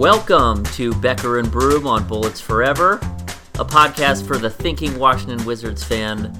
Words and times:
Welcome 0.00 0.64
to 0.76 0.94
Becker 0.94 1.40
and 1.40 1.50
Broom 1.52 1.86
on 1.86 2.08
Bullets 2.08 2.40
Forever, 2.40 2.94
a 3.58 3.66
podcast 3.66 4.26
for 4.26 4.38
the 4.38 4.48
thinking 4.48 4.98
Washington 4.98 5.44
Wizards 5.44 5.84
fan. 5.84 6.34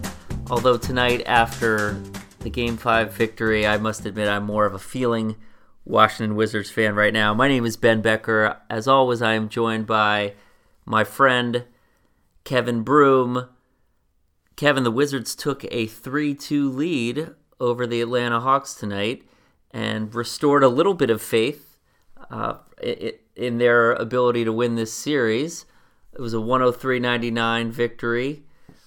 Although 0.48 0.78
tonight, 0.78 1.24
after 1.26 2.00
the 2.38 2.48
Game 2.48 2.78
5 2.78 3.12
victory, 3.12 3.66
I 3.66 3.76
must 3.76 4.06
admit 4.06 4.28
I'm 4.28 4.44
more 4.44 4.64
of 4.64 4.72
a 4.72 4.78
feeling 4.78 5.36
Washington 5.84 6.36
Wizards 6.36 6.70
fan 6.70 6.94
right 6.94 7.12
now. 7.12 7.34
My 7.34 7.48
name 7.48 7.66
is 7.66 7.76
Ben 7.76 8.00
Becker. 8.00 8.56
As 8.70 8.88
always, 8.88 9.20
I 9.20 9.34
am 9.34 9.50
joined 9.50 9.86
by 9.86 10.32
my 10.86 11.04
friend 11.04 11.64
Kevin 12.44 12.80
Broom. 12.82 13.46
Kevin, 14.56 14.84
the 14.84 14.90
Wizards 14.90 15.36
took 15.36 15.66
a 15.70 15.86
3 15.86 16.34
2 16.34 16.70
lead 16.70 17.28
over 17.60 17.86
the 17.86 18.00
Atlanta 18.00 18.40
Hawks 18.40 18.72
tonight 18.72 19.22
and 19.70 20.14
restored 20.14 20.62
a 20.62 20.68
little 20.68 20.94
bit 20.94 21.10
of 21.10 21.20
faith 21.20 21.76
uh, 22.30 22.54
in 23.36 23.58
their 23.58 23.92
ability 23.92 24.44
to 24.44 24.52
win 24.52 24.74
this 24.74 24.92
series. 24.92 25.64
It 26.12 26.20
was 26.20 26.34
a 26.34 26.38
103-99 26.38 27.70
victory. 27.70 28.42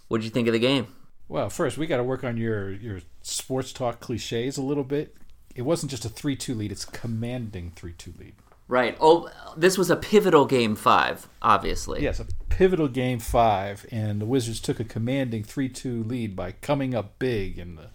What 0.08 0.20
did 0.20 0.26
you 0.26 0.32
think 0.32 0.48
of 0.48 0.54
the 0.54 0.60
game? 0.60 0.88
Well, 1.28 1.50
first 1.50 1.78
we 1.78 1.88
got 1.88 1.98
to 1.98 2.04
work 2.04 2.24
on 2.24 2.38
your 2.38 2.72
your 2.72 3.02
sports 3.22 3.74
talk 3.74 4.00
cliches 4.00 4.58
a 4.58 4.62
little 4.62 4.84
bit. 4.84 5.16
It 5.56 5.64
wasn't 5.64 5.92
just 5.92 6.06
a 6.06 6.10
3-2 6.10 6.58
lead, 6.58 6.72
it's 6.72 6.86
commanding 6.86 7.72
3-2 7.76 8.20
lead. 8.20 8.36
Right. 8.68 8.98
Oh, 9.00 9.30
this 9.58 9.78
was 9.78 9.90
a 9.90 9.96
pivotal 9.96 10.46
game 10.46 10.76
5, 10.76 11.28
obviously. 11.42 12.02
Yes, 12.02 12.20
a 12.20 12.26
pivotal 12.50 12.88
game 12.88 13.20
5 13.20 13.86
and 13.92 14.20
the 14.22 14.26
Wizards 14.26 14.60
took 14.60 14.80
a 14.80 14.84
commanding 14.84 15.44
3-2 15.44 16.08
lead 16.08 16.36
by 16.36 16.54
coming 16.54 16.96
up 16.96 17.20
big 17.20 17.60
in 17.60 17.76
the 17.76 17.90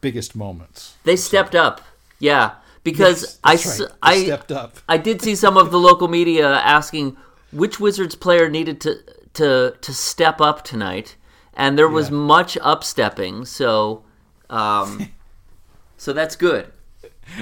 biggest 0.00 0.34
moments. 0.34 0.96
They 1.04 1.16
stepped 1.16 1.54
up. 1.54 1.80
Yeah 2.18 2.54
because 2.84 3.22
yes, 3.22 3.40
I, 3.42 3.82
right. 3.82 3.92
I 4.02 4.22
stepped 4.22 4.52
up. 4.52 4.76
I 4.88 4.98
did 4.98 5.20
see 5.20 5.34
some 5.34 5.56
of 5.56 5.72
the 5.72 5.78
local 5.78 6.06
media 6.06 6.48
asking 6.48 7.16
which 7.50 7.80
Wizards 7.80 8.14
player 8.14 8.48
needed 8.48 8.80
to 8.82 8.98
to 9.34 9.74
to 9.80 9.92
step 9.92 10.40
up 10.40 10.62
tonight, 10.62 11.16
and 11.54 11.76
there 11.76 11.88
was 11.88 12.10
yeah. 12.10 12.16
much 12.16 12.54
upstepping. 12.56 13.46
So, 13.46 14.04
um, 14.50 15.08
so 15.96 16.12
that's 16.12 16.36
good. 16.36 16.70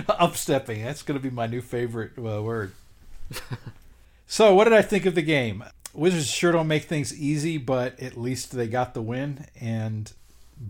upstepping. 0.08 0.84
That's 0.84 1.02
going 1.02 1.18
to 1.18 1.22
be 1.22 1.34
my 1.34 1.46
new 1.46 1.60
favorite 1.60 2.12
uh, 2.16 2.42
word. 2.42 2.72
so, 4.26 4.54
what 4.54 4.64
did 4.64 4.72
I 4.72 4.82
think 4.82 5.06
of 5.06 5.14
the 5.14 5.22
game? 5.22 5.64
Wizards 5.94 6.30
sure 6.30 6.52
don't 6.52 6.68
make 6.68 6.84
things 6.84 7.18
easy, 7.18 7.58
but 7.58 8.00
at 8.00 8.16
least 8.16 8.52
they 8.52 8.66
got 8.66 8.94
the 8.94 9.02
win, 9.02 9.46
and 9.60 10.12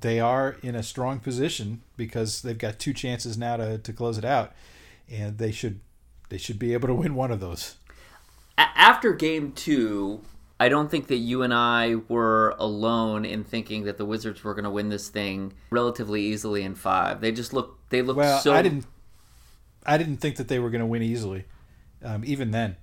they 0.01 0.21
are 0.21 0.57
in 0.63 0.75
a 0.75 0.83
strong 0.83 1.19
position 1.21 1.83
because 1.97 2.43
they've 2.43 2.59
got 2.59 2.79
two 2.79 2.93
chances 2.93 3.37
now 3.37 3.57
to, 3.57 3.79
to 3.79 3.93
close 3.93 4.19
it 4.19 4.25
out, 4.25 4.53
and 5.11 5.39
they 5.39 5.53
should 5.53 5.81
they 6.29 6.39
should 6.39 6.59
be 6.59 6.73
able 6.73 6.89
to 6.89 6.95
win 6.95 7.15
one 7.15 7.31
of 7.31 7.41
those. 7.41 7.77
After 8.57 9.13
game 9.13 9.53
two, 9.53 10.23
I 10.59 10.69
don't 10.69 10.91
think 10.91 11.09
that 11.09 11.17
you 11.17 11.43
and 11.43 11.53
I 11.53 11.97
were 12.09 12.55
alone 12.59 13.25
in 13.25 13.45
thinking 13.45 13.85
that 13.85 13.99
the 13.99 14.05
Wizards 14.05 14.43
were 14.45 14.55
going 14.55 14.65
to 14.65 14.71
win 14.71 14.89
this 14.89 15.09
thing 15.09 15.53
relatively 15.71 16.23
easily 16.23 16.63
in 16.63 16.75
five. 16.75 17.21
They 17.21 17.33
just 17.33 17.53
look 17.53 17.79
they 17.91 18.03
look 18.03 18.17
well, 18.17 18.39
so. 18.41 18.53
I 18.53 18.63
didn't 18.63 18.87
I 19.85 19.99
didn't 19.99 20.19
think 20.19 20.37
that 20.37 20.49
they 20.49 20.59
were 20.59 20.71
going 20.71 20.81
to 20.81 20.87
win 20.87 21.03
easily, 21.03 21.45
um, 22.03 22.23
even 22.25 22.51
then. 22.51 22.77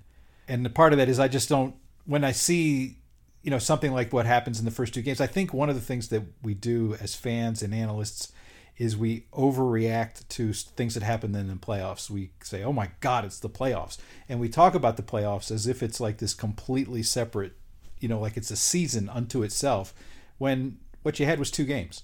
And 0.47 0.65
the 0.65 0.69
part 0.69 0.93
of 0.93 0.97
that 0.97 1.09
is 1.09 1.19
I 1.19 1.27
just 1.27 1.49
don't 1.49 1.75
when 2.05 2.23
I 2.23 2.33
see 2.33 2.97
you 3.41 3.51
know 3.51 3.59
something 3.59 3.93
like 3.93 4.11
what 4.11 4.25
happens 4.25 4.59
in 4.59 4.65
the 4.65 4.71
first 4.71 4.93
two 4.93 5.01
games. 5.01 5.21
I 5.21 5.27
think 5.27 5.53
one 5.53 5.69
of 5.69 5.75
the 5.75 5.81
things 5.81 6.09
that 6.09 6.23
we 6.43 6.53
do 6.53 6.95
as 6.99 7.15
fans 7.15 7.61
and 7.61 7.73
analysts 7.73 8.31
is 8.77 8.95
we 8.95 9.25
overreact 9.33 10.27
to 10.29 10.53
things 10.53 10.93
that 10.93 11.03
happen 11.03 11.33
then 11.33 11.49
in 11.49 11.59
playoffs. 11.59 12.09
We 12.09 12.31
say, 12.41 12.63
"Oh 12.63 12.73
my 12.73 12.91
God, 13.01 13.25
it's 13.25 13.39
the 13.39 13.49
playoffs," 13.49 13.97
and 14.27 14.39
we 14.39 14.49
talk 14.49 14.73
about 14.73 14.97
the 14.97 15.03
playoffs 15.03 15.51
as 15.51 15.67
if 15.67 15.83
it's 15.83 15.99
like 15.99 16.17
this 16.17 16.33
completely 16.33 17.03
separate, 17.03 17.53
you 17.99 18.07
know, 18.07 18.19
like 18.19 18.37
it's 18.37 18.51
a 18.51 18.55
season 18.55 19.09
unto 19.09 19.43
itself. 19.43 19.93
When 20.37 20.79
what 21.03 21.19
you 21.19 21.25
had 21.25 21.39
was 21.39 21.51
two 21.51 21.65
games, 21.65 22.03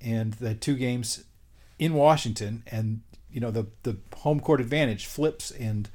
and 0.00 0.34
the 0.34 0.54
two 0.54 0.76
games 0.76 1.24
in 1.78 1.94
Washington, 1.94 2.62
and 2.66 3.02
you 3.30 3.40
know 3.40 3.50
the 3.50 3.66
the 3.82 3.98
home 4.18 4.40
court 4.40 4.60
advantage 4.60 5.06
flips 5.06 5.50
and 5.50 5.88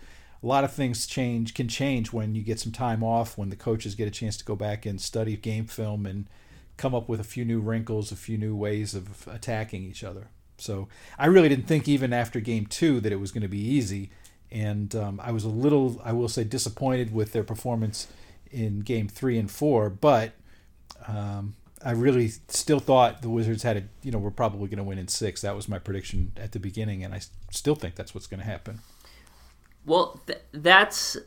a 0.44 0.48
lot 0.48 0.64
of 0.64 0.74
things 0.74 1.06
change 1.06 1.54
can 1.54 1.68
change 1.68 2.12
when 2.12 2.36
you 2.36 2.42
get 2.42 2.60
some 2.60 2.72
time 2.72 3.04
off 3.04 3.38
when 3.38 3.50
the 3.50 3.56
coaches 3.56 3.96
get 3.96 4.08
a 4.08 4.12
chance 4.12 4.38
to 4.38 4.46
go 4.46 4.56
back 4.56 4.86
and 4.86 5.00
study 5.00 5.36
game 5.38 5.66
film 5.66 6.06
and 6.06 6.28
come 6.78 6.96
up 6.96 7.08
with 7.08 7.20
a 7.20 7.24
few 7.24 7.46
new 7.46 7.60
wrinkles 7.60 8.12
a 8.12 8.16
few 8.16 8.38
new 8.38 8.56
ways 8.56 8.94
of 8.94 9.28
attacking 9.28 9.84
each 9.84 10.04
other 10.04 10.28
so 10.58 10.88
i 11.20 11.26
really 11.26 11.50
didn't 11.50 11.68
think 11.68 11.88
even 11.88 12.14
after 12.14 12.40
game 12.40 12.66
two 12.66 13.00
that 13.00 13.12
it 13.12 13.20
was 13.20 13.32
going 13.32 13.42
to 13.42 13.48
be 13.48 13.60
easy 13.60 14.10
and 14.52 14.96
um, 14.96 15.20
i 15.24 15.32
was 15.32 15.44
a 15.44 15.50
little 15.50 16.02
i 16.04 16.12
will 16.12 16.30
say 16.30 16.44
disappointed 16.44 17.14
with 17.14 17.34
their 17.34 17.44
performance 17.44 18.08
in 18.52 18.80
game 18.80 19.08
three 19.08 19.38
and 19.38 19.52
four 19.52 19.90
but 19.90 20.34
um, 21.08 21.56
I 21.84 21.92
really 21.92 22.28
still 22.48 22.80
thought 22.80 23.22
the 23.22 23.30
Wizards 23.30 23.64
had 23.64 23.78
a, 23.78 23.84
you 24.04 24.12
know, 24.12 24.20
were 24.20 24.32
probably 24.32 24.68
going 24.68 24.78
to 24.78 24.84
win 24.84 25.00
in 25.00 25.08
six. 25.08 25.42
That 25.42 25.56
was 25.56 25.68
my 25.68 25.80
prediction 25.80 26.32
at 26.38 26.52
the 26.52 26.60
beginning, 26.60 27.04
and 27.04 27.14
I 27.14 27.22
still 27.50 27.76
think 27.76 27.96
that's 27.96 28.14
what's 28.14 28.28
going 28.28 28.40
to 28.40 28.46
happen. 28.46 28.82
Well, 29.86 30.22
th- 30.28 30.42
that's 30.52 31.18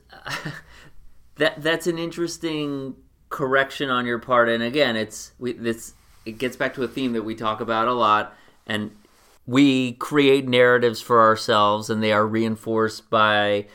that 1.36 1.62
that's 1.62 1.86
an 1.86 1.98
interesting 1.98 2.96
correction 3.28 3.90
on 3.90 4.06
your 4.06 4.18
part, 4.18 4.48
and 4.48 4.62
again, 4.62 4.96
it's 4.96 5.32
we 5.38 5.52
this 5.52 5.94
it 6.24 6.38
gets 6.38 6.56
back 6.56 6.74
to 6.74 6.82
a 6.82 6.88
theme 6.88 7.12
that 7.12 7.22
we 7.22 7.34
talk 7.34 7.60
about 7.60 7.88
a 7.88 7.92
lot, 7.92 8.34
and 8.66 8.92
we 9.46 9.92
create 9.94 10.48
narratives 10.48 11.00
for 11.00 11.20
ourselves, 11.20 11.90
and 11.90 12.02
they 12.02 12.12
are 12.12 12.26
reinforced 12.26 13.10
by 13.10 13.66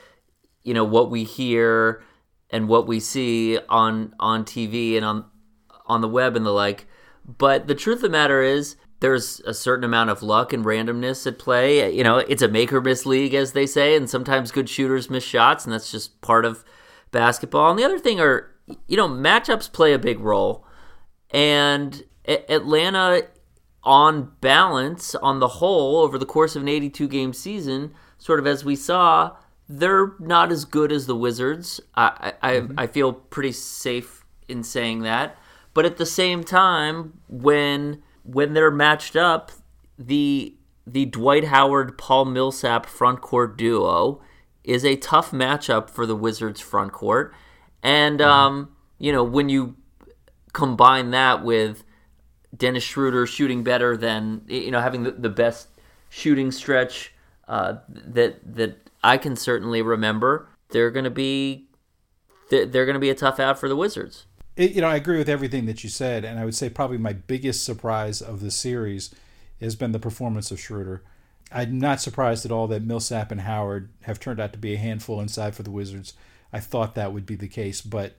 you 0.64 0.74
know 0.74 0.86
what 0.86 1.10
we 1.10 1.24
hear 1.24 2.04
and 2.50 2.68
what 2.68 2.88
we 2.88 3.00
see 3.00 3.60
on 3.70 4.14
on 4.20 4.46
TV 4.46 4.96
and 4.96 5.06
on 5.06 5.26
on 5.86 6.02
the 6.02 6.08
web 6.08 6.36
and 6.36 6.46
the 6.46 6.52
like. 6.52 6.88
But 7.26 7.68
the 7.68 7.76
truth 7.76 7.98
of 7.98 8.04
the 8.04 8.10
matter 8.10 8.42
is, 8.42 8.76
there's 9.00 9.40
a 9.42 9.54
certain 9.54 9.84
amount 9.84 10.10
of 10.10 10.22
luck 10.22 10.52
and 10.52 10.66
randomness 10.66 11.26
at 11.26 11.40
play. 11.40 11.94
You 11.94 12.04
know, 12.04 12.18
it's 12.18 12.42
a 12.42 12.48
make 12.48 12.74
or 12.74 12.82
miss 12.82 13.06
league, 13.06 13.34
as 13.34 13.54
they 13.54 13.66
say, 13.66 13.96
and 13.96 14.10
sometimes 14.10 14.52
good 14.52 14.70
shooters 14.70 15.10
miss 15.10 15.24
shots, 15.24 15.66
and 15.66 15.74
that's 15.74 15.92
just 15.92 16.20
part 16.22 16.46
of 16.46 16.64
basketball. 17.12 17.72
And 17.72 17.80
the 17.80 17.86
other 17.86 18.00
thing 18.00 18.20
are, 18.20 18.52
you 18.88 18.98
know, 18.98 19.08
matchups 19.08 19.72
play 19.72 19.94
a 19.94 20.00
big 20.00 20.20
role. 20.20 20.66
And 21.32 22.04
Atlanta, 22.26 23.24
on 23.84 24.34
balance, 24.42 25.16
on 25.16 25.40
the 25.40 25.48
whole, 25.48 25.98
over 25.98 26.18
the 26.18 26.26
course 26.26 26.56
of 26.56 26.64
an 26.64 26.68
82 26.68 27.08
game 27.08 27.34
season, 27.34 27.94
sort 28.18 28.40
of 28.40 28.48
as 28.48 28.66
we 28.66 28.76
saw, 28.76 29.36
they're 29.70 30.14
not 30.20 30.52
as 30.52 30.66
good 30.66 30.92
as 30.92 31.06
the 31.06 31.16
Wizards. 31.16 31.80
I, 31.96 32.34
I, 32.42 32.54
mm-hmm. 32.54 32.80
I 32.80 32.88
feel 32.88 33.14
pretty 33.14 33.52
safe 33.52 34.26
in 34.48 34.64
saying 34.64 35.04
that. 35.04 35.38
But 35.74 35.86
at 35.86 35.98
the 35.98 36.06
same 36.06 36.44
time, 36.44 37.20
when 37.28 38.02
when 38.24 38.54
they're 38.54 38.72
matched 38.72 39.16
up, 39.16 39.52
the 39.98 40.56
the 40.86 41.06
Dwight 41.06 41.46
Howard 41.46 41.98
Paul 41.98 42.26
Millsap 42.26 42.86
front 42.86 43.22
court 43.22 43.58
duo 43.58 44.22
is 44.64 44.84
a 44.84 44.96
tough 44.96 45.32
matchup 45.32 45.90
for 45.90 46.06
the 46.06 46.16
Wizards 46.16 46.62
front 46.62 46.92
court, 46.92 47.34
and 47.84 48.20
mm-hmm. 48.20 48.30
um, 48.30 48.76
you 48.98 49.12
know 49.12 49.24
when 49.24 49.50
you 49.50 49.76
combine 50.54 51.12
that 51.12 51.44
with 51.44 51.84
Dennis 52.56 52.84
Schroeder 52.84 53.26
shooting 53.26 53.64
better 53.64 53.96
than 53.96 54.42
you 54.48 54.72
know 54.72 54.82
having 54.82 55.04
the, 55.04 55.12
the 55.12 55.30
best 55.30 55.68
shooting 56.10 56.52
stretch 56.52 57.14
uh, 57.48 57.76
that 57.90 58.40
that 58.56 58.90
I 59.04 59.18
can 59.18 59.36
certainly 59.36 59.82
remember, 59.82 60.50
they're 60.70 60.92
going 60.92 61.06
to 61.06 61.12
be 61.12 61.68
they're, 62.50 62.66
they're 62.66 62.86
going 62.86 62.96
to 62.96 63.00
be 63.00 63.10
a 63.10 63.16
tough 63.16 63.40
out 63.40 63.60
for 63.60 63.70
the 63.70 63.76
Wizards 63.76 64.26
it, 64.60 64.74
you 64.74 64.82
know, 64.82 64.90
I 64.90 64.98
agree 64.98 65.18
with 65.18 65.30
everything 65.30 65.68
that 65.68 65.86
you 65.86 65.90
said, 65.90 66.26
and 66.26 66.38
I 66.38 66.44
would 66.44 66.54
say 66.54 66.70
probably 66.70 66.98
my 66.98 67.14
biggest 67.14 67.64
surprise 67.64 68.22
of 68.22 68.42
the 68.42 68.52
series 68.52 69.16
has 69.62 69.78
been 69.78 69.94
the 69.94 70.00
performance 70.00 70.52
of 70.52 70.60
Schroeder. 70.60 71.02
I'm 71.50 71.80
not 71.80 72.02
surprised 72.02 72.46
at 72.46 72.52
all 72.52 72.68
that 72.68 72.84
Millsap 72.84 73.32
and 73.32 73.42
Howard 73.42 73.90
have 74.02 74.20
turned 74.20 74.40
out 74.40 74.52
to 74.52 74.60
be 74.60 74.74
a 74.74 74.78
handful 74.78 75.22
inside 75.22 75.56
for 75.56 75.64
the 75.64 75.72
Wizards. 75.72 76.14
I 76.52 76.60
thought 76.60 76.94
that 76.96 77.14
would 77.14 77.26
be 77.26 77.36
the 77.36 77.48
case, 77.48 77.80
but 77.80 78.18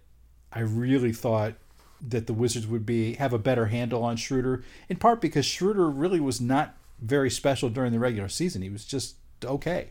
I 0.50 0.60
really 0.60 1.12
thought 1.12 1.54
that 2.00 2.26
the 2.26 2.32
Wizards 2.32 2.66
would 2.66 2.86
be 2.86 3.14
have 3.14 3.34
a 3.34 3.38
better 3.38 3.66
handle 3.66 4.02
on 4.02 4.16
Schroeder, 4.16 4.64
in 4.88 4.96
part 4.96 5.20
because 5.20 5.44
Schroeder 5.44 5.90
really 5.90 6.20
was 6.20 6.40
not 6.40 6.74
very 7.02 7.28
special 7.28 7.68
during 7.68 7.92
the 7.92 7.98
regular 7.98 8.30
season. 8.30 8.62
He 8.62 8.70
was 8.70 8.86
just 8.86 9.16
okay, 9.44 9.90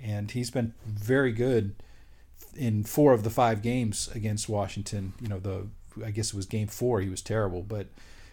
and 0.00 0.30
he's 0.30 0.52
been 0.52 0.72
very 0.86 1.32
good 1.32 1.74
in 2.56 2.84
four 2.84 3.12
of 3.12 3.24
the 3.24 3.30
five 3.30 3.60
games 3.60 4.08
against 4.14 4.48
Washington. 4.48 5.14
You 5.20 5.28
know 5.28 5.40
the 5.40 5.66
I 6.04 6.10
guess 6.10 6.28
it 6.28 6.34
was 6.34 6.46
game 6.46 6.68
four, 6.68 7.00
he 7.00 7.08
was 7.08 7.22
terrible. 7.22 7.62
But 7.62 7.88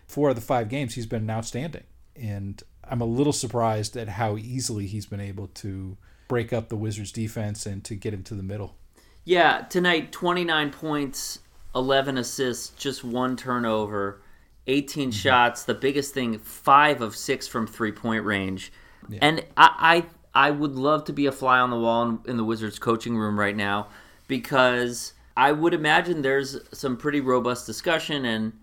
four 0.07 0.29
of 0.29 0.35
the 0.35 0.41
five 0.41 0.69
games, 0.69 0.95
he's 0.95 1.05
been 1.05 1.29
outstanding. 1.29 1.83
And 2.15 2.61
I'm 2.83 3.01
a 3.01 3.05
little 3.05 3.33
surprised 3.33 3.95
at 3.97 4.09
how 4.09 4.37
easily 4.37 4.87
he's 4.87 5.05
been 5.05 5.19
able 5.19 5.47
to 5.47 5.97
break 6.27 6.51
up 6.51 6.69
the 6.69 6.75
Wizards' 6.75 7.11
defense 7.11 7.65
and 7.65 7.83
to 7.85 7.95
get 7.95 8.13
into 8.13 8.33
the 8.33 8.43
middle. 8.43 8.75
Yeah, 9.23 9.61
tonight, 9.69 10.11
29 10.11 10.71
points, 10.71 11.39
11 11.75 12.17
assists, 12.17 12.69
just 12.77 13.03
one 13.03 13.35
turnover, 13.35 14.21
18 14.67 15.09
mm-hmm. 15.09 15.11
shots. 15.11 15.63
The 15.63 15.73
biggest 15.73 16.13
thing, 16.13 16.37
five 16.39 17.01
of 17.01 17.15
six 17.15 17.47
from 17.47 17.67
three 17.67 17.91
point 17.91 18.23
range. 18.23 18.71
Yeah. 19.09 19.19
And 19.21 19.45
I, 19.55 20.03
I, 20.33 20.47
I 20.47 20.51
would 20.51 20.75
love 20.75 21.05
to 21.05 21.13
be 21.13 21.25
a 21.25 21.31
fly 21.31 21.59
on 21.59 21.69
the 21.69 21.79
wall 21.79 22.07
in, 22.07 22.19
in 22.25 22.37
the 22.37 22.43
Wizards' 22.43 22.79
coaching 22.79 23.17
room 23.17 23.39
right 23.39 23.55
now 23.55 23.87
because 24.27 25.13
I 25.37 25.51
would 25.51 25.75
imagine 25.75 26.23
there's 26.23 26.57
some 26.71 26.97
pretty 26.97 27.21
robust 27.21 27.67
discussion 27.67 28.25
and 28.25 28.53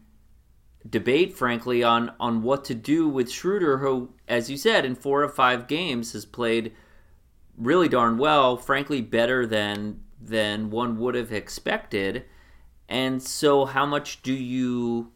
debate, 0.90 1.32
frankly, 1.32 1.84
on 1.84 2.12
on 2.18 2.42
what 2.42 2.64
to 2.64 2.74
do 2.74 3.08
with 3.08 3.30
Schroeder, 3.30 3.78
who, 3.78 4.10
as 4.26 4.50
you 4.50 4.56
said, 4.56 4.84
in 4.84 4.96
four 4.96 5.22
of 5.22 5.32
five 5.32 5.68
games 5.68 6.12
has 6.14 6.24
played 6.24 6.72
really 7.56 7.88
darn 7.88 8.18
well, 8.18 8.56
frankly, 8.56 9.00
better 9.00 9.46
than 9.46 10.02
than 10.20 10.70
one 10.70 10.98
would 10.98 11.14
have 11.14 11.32
expected. 11.32 12.24
And 12.88 13.22
so, 13.22 13.66
how 13.66 13.86
much 13.86 14.22
do 14.22 14.32
you, 14.32 15.12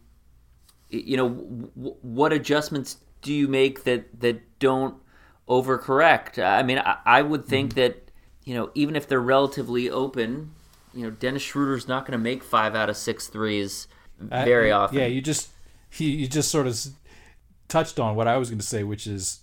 you 0.91 1.17
know, 1.17 1.29
w- 1.29 1.97
what 2.03 2.33
adjustments 2.33 2.99
do 3.21 3.35
you 3.35 3.49
make 3.49 3.83
that 3.83 4.21
that 4.21 4.61
don't 4.61 4.95
overcorrect? 5.49 6.41
I 6.41 6.63
mean, 6.63 6.79
I, 6.79 6.99
I 7.05 7.23
would 7.23 7.47
think 7.47 7.71
mm-hmm. 7.71 7.81
that 7.81 8.11
you 8.45 8.55
know, 8.55 8.71
even 8.77 8.95
if 8.95 9.09
they're 9.09 9.21
relatively 9.21 9.91
open, 9.91 10.55
you 10.99 11.05
know, 11.05 11.11
Dennis 11.11 11.43
Schroeder's 11.43 11.87
not 11.87 12.05
going 12.05 12.19
to 12.19 12.23
make 12.23 12.43
five 12.43 12.75
out 12.75 12.91
of 12.91 12.97
six 12.97 13.29
threes 13.29 13.87
very 14.19 14.73
uh, 14.73 14.81
often. 14.81 14.99
Yeah, 14.99 15.07
you 15.07 15.21
just 15.21 15.51
he 15.91 16.11
you 16.11 16.27
just 16.27 16.51
sort 16.51 16.67
of 16.67 16.77
touched 17.69 18.01
on 18.01 18.17
what 18.17 18.27
I 18.27 18.37
was 18.37 18.51
going 18.51 18.59
to 18.59 18.67
say, 18.67 18.83
which 18.83 19.07
is 19.07 19.41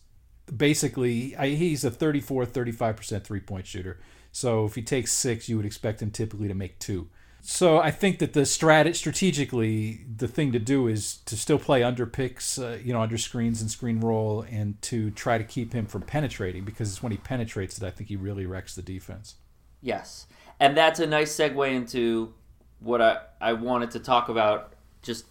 basically 0.55 1.35
I, 1.37 1.49
he's 1.49 1.85
a 1.85 1.91
34 1.91 2.45
35% 2.45 3.23
three 3.23 3.39
point 3.39 3.65
shooter. 3.65 3.99
So 4.31 4.65
if 4.65 4.75
he 4.75 4.81
takes 4.81 5.13
six, 5.13 5.47
you 5.47 5.55
would 5.55 5.65
expect 5.65 6.01
him 6.01 6.11
typically 6.11 6.49
to 6.49 6.53
make 6.53 6.77
two. 6.77 7.07
So 7.41 7.79
I 7.79 7.91
think 7.91 8.19
that 8.19 8.33
the 8.33 8.41
strat 8.41 8.93
strategically 8.95 10.03
the 10.13 10.27
thing 10.27 10.51
to 10.51 10.59
do 10.59 10.87
is 10.87 11.17
to 11.25 11.37
still 11.37 11.59
play 11.59 11.83
under 11.83 12.05
picks, 12.07 12.57
uh, 12.57 12.79
you 12.83 12.91
know, 12.91 13.01
under 13.01 13.19
screens 13.19 13.61
and 13.61 13.69
screen 13.69 14.01
roll, 14.01 14.43
and 14.49 14.81
to 14.81 15.11
try 15.11 15.37
to 15.37 15.43
keep 15.43 15.71
him 15.71 15.85
from 15.85 16.01
penetrating 16.01 16.65
because 16.65 16.89
it's 16.89 17.03
when 17.03 17.11
he 17.11 17.19
penetrates 17.19 17.77
that 17.77 17.87
I 17.87 17.91
think 17.91 18.09
he 18.09 18.15
really 18.15 18.45
wrecks 18.45 18.75
the 18.75 18.81
defense. 18.81 19.35
Yes, 19.79 20.25
and 20.59 20.75
that's 20.75 20.99
a 20.99 21.07
nice 21.07 21.35
segue 21.35 21.73
into 21.73 22.33
what 22.79 23.01
I 23.01 23.19
I 23.41 23.53
wanted 23.53 23.91
to 23.91 23.99
talk 23.99 24.29
about. 24.29 24.73
Just 25.01 25.25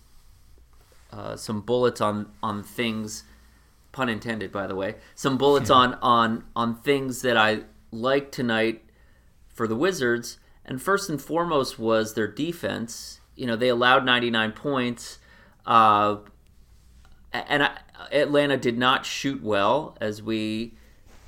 uh, 1.13 1.37
some 1.37 1.61
bullets 1.61 2.01
on 2.01 2.33
on 2.43 2.63
things, 2.63 3.25
pun 3.93 4.09
intended, 4.09 4.53
by 4.53 4.67
the 4.67 4.75
way. 4.75 4.97
Some 5.15 5.39
bullets 5.39 5.71
yeah. 5.71 5.77
on 5.77 5.95
on 6.03 6.45
on 6.55 6.75
things 6.77 7.23
that 7.23 7.37
I 7.37 7.63
like 7.91 8.33
tonight 8.33 8.83
for 9.49 9.69
the 9.69 9.77
Wizards 9.77 10.39
and 10.65 10.81
first 10.81 11.11
and 11.11 11.21
foremost 11.21 11.79
was 11.79 12.15
their 12.15 12.29
defense. 12.29 13.21
You 13.37 13.47
know, 13.47 13.57
they 13.57 13.69
allowed 13.69 14.05
99 14.05 14.53
points. 14.53 15.19
Uh, 15.67 16.17
and 17.33 17.65
I, 17.65 17.79
Atlanta 18.13 18.57
did 18.57 18.79
not 18.79 19.05
shoot 19.05 19.43
well, 19.43 19.97
as 20.01 20.23
we 20.23 20.75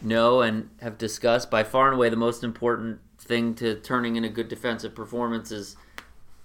know 0.00 0.40
and 0.40 0.70
have 0.81 0.96
discussed. 0.99 1.50
By 1.50 1.64
far 1.64 1.87
and 1.88 1.96
away, 1.96 2.08
the 2.08 2.16
most 2.16 2.44
important 2.44 3.00
thing 3.26 3.55
to 3.56 3.76
turning 3.76 4.17
in 4.17 4.25
a 4.25 4.28
good 4.28 4.49
defensive 4.49 4.94
performance 4.94 5.50
is 5.50 5.76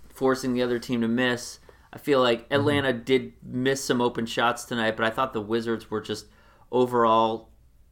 forcing 0.10 0.54
the 0.54 0.62
other 0.62 0.80
team 0.80 1.02
to 1.02 1.08
miss. 1.08 1.60
I 1.94 1.98
feel 1.98 2.22
like 2.22 2.46
mm-hmm. 2.46 2.54
Atlanta 2.54 2.94
mm-hmm. 2.94 3.04
did 3.04 3.34
miss 3.44 3.84
some 3.84 4.02
open 4.02 4.26
shots 4.26 4.66
tonight, 4.66 4.98
but 4.98 5.06
I 5.06 5.10
thought 5.10 5.34
the 5.34 5.42
Wizards 5.42 5.90
were 5.90 6.02
just 6.02 6.26
overall 6.72 7.50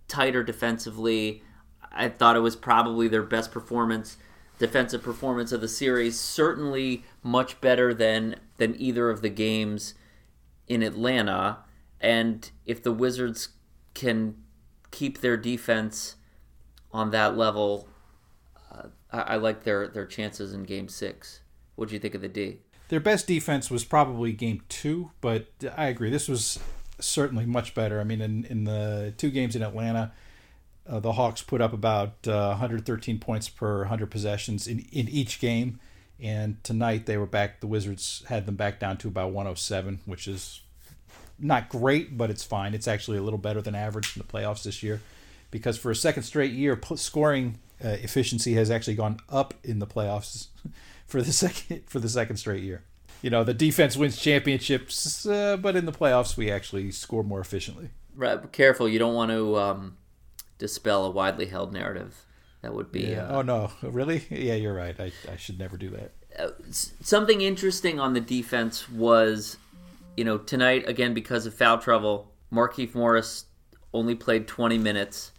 tighter 0.07 0.43
defensively. 0.43 1.43
I 1.91 2.09
thought 2.09 2.35
it 2.35 2.41
was 2.41 2.55
probably 2.55 3.07
their 3.07 3.23
best 3.23 3.51
performance 3.51 4.17
defensive 4.59 5.01
performance 5.01 5.51
of 5.51 5.61
the 5.61 5.67
series. 5.67 6.19
Certainly 6.19 7.03
much 7.23 7.59
better 7.61 7.93
than 7.93 8.35
than 8.57 8.79
either 8.79 9.09
of 9.09 9.21
the 9.21 9.29
games 9.29 9.95
in 10.67 10.83
Atlanta. 10.83 11.59
And 11.99 12.49
if 12.65 12.83
the 12.83 12.91
Wizards 12.91 13.49
can 13.93 14.35
keep 14.91 15.21
their 15.21 15.37
defense 15.37 16.15
on 16.91 17.11
that 17.11 17.37
level, 17.37 17.88
I, 19.11 19.21
I, 19.21 19.35
like 19.37 19.63
their 19.63 19.87
their 19.87 20.05
chances 20.05 20.53
in 20.53 20.63
Game 20.63 20.87
Six. 20.87 21.41
What 21.75 21.89
do 21.89 21.93
you 21.93 21.99
think 21.99 22.15
of 22.15 22.21
the 22.21 22.27
D? 22.27 22.59
Their 22.89 22.99
best 22.99 23.27
defense 23.27 23.69
was 23.69 23.83
probably 23.85 24.33
Game 24.33 24.61
Two, 24.69 25.11
but 25.21 25.47
I 25.75 25.87
agree 25.87 26.09
this 26.09 26.27
was 26.27 26.59
certainly 26.99 27.45
much 27.45 27.73
better. 27.73 27.99
I 27.99 28.03
mean, 28.03 28.21
in 28.21 28.45
in 28.45 28.63
the 28.65 29.13
two 29.17 29.31
games 29.31 29.55
in 29.55 29.63
Atlanta 29.63 30.11
uh, 30.89 30.99
the 30.99 31.13
Hawks 31.13 31.41
put 31.41 31.61
up 31.61 31.71
about 31.71 32.27
uh, 32.27 32.47
113 32.49 33.19
points 33.19 33.47
per 33.47 33.79
100 33.79 34.09
possessions 34.09 34.67
in, 34.67 34.79
in 34.91 35.07
each 35.07 35.39
game. 35.39 35.79
And 36.19 36.61
tonight 36.63 37.05
they 37.05 37.17
were 37.17 37.27
back, 37.27 37.61
the 37.61 37.67
Wizards 37.67 38.23
had 38.27 38.45
them 38.45 38.55
back 38.55 38.79
down 38.79 38.97
to 38.97 39.07
about 39.07 39.31
107, 39.31 39.99
which 40.05 40.27
is 40.27 40.61
not 41.37 41.69
great, 41.69 42.17
but 42.17 42.29
it's 42.29 42.43
fine. 42.43 42.73
It's 42.73 42.87
actually 42.87 43.19
a 43.19 43.21
little 43.21 43.37
better 43.37 43.61
than 43.61 43.75
average 43.75 44.17
in 44.17 44.21
the 44.21 44.27
playoffs 44.27 44.63
this 44.63 44.81
year 44.81 44.99
because 45.51 45.77
for 45.77 45.91
a 45.91 45.95
second 45.95 46.23
straight 46.23 46.51
year, 46.51 46.79
scoring 46.95 47.59
uh, 47.83 47.89
efficiency 47.89 48.53
has 48.53 48.69
actually 48.69 48.95
gone 48.95 49.19
up 49.29 49.53
in 49.63 49.79
the 49.79 49.87
playoffs 49.87 50.47
for 51.07 51.21
the 51.21 51.31
second 51.33 51.83
for 51.87 51.99
the 51.99 52.09
second 52.09 52.37
straight 52.37 52.63
year. 52.63 52.83
You 53.21 53.29
know, 53.29 53.43
the 53.43 53.53
defense 53.53 53.97
wins 53.97 54.17
championships, 54.17 55.25
uh, 55.25 55.57
but 55.57 55.75
in 55.75 55.85
the 55.85 55.91
playoffs 55.91 56.37
we 56.37 56.49
actually 56.49 56.91
score 56.91 57.23
more 57.23 57.41
efficiently. 57.41 57.89
Right, 58.15 58.51
careful. 58.51 58.87
You 58.87 58.99
don't 58.99 59.13
want 59.13 59.31
to 59.31 59.57
um, 59.57 59.97
dispel 60.57 61.05
a 61.05 61.09
widely 61.09 61.47
held 61.47 61.73
narrative. 61.73 62.25
That 62.61 62.73
would 62.73 62.91
be. 62.91 63.01
Yeah. 63.01 63.27
Uh, 63.27 63.37
oh 63.37 63.41
no, 63.41 63.71
really? 63.81 64.25
Yeah, 64.29 64.55
you're 64.55 64.73
right. 64.73 64.99
I, 64.99 65.11
I 65.31 65.37
should 65.37 65.59
never 65.59 65.77
do 65.77 65.89
that. 65.91 66.11
Uh, 66.37 66.49
something 67.01 67.41
interesting 67.41 67.99
on 67.99 68.13
the 68.13 68.19
defense 68.21 68.89
was, 68.89 69.57
you 70.15 70.23
know, 70.23 70.37
tonight 70.37 70.87
again 70.87 71.13
because 71.13 71.45
of 71.45 71.53
foul 71.53 71.77
trouble, 71.77 72.31
Markieff 72.51 72.93
Morris 72.93 73.45
only 73.93 74.15
played 74.15 74.47
20 74.47 74.77
minutes. 74.77 75.31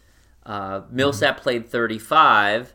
Uh, 0.44 0.82
Millsap 0.90 1.36
mm-hmm. 1.36 1.42
played 1.42 1.68
35. 1.68 2.74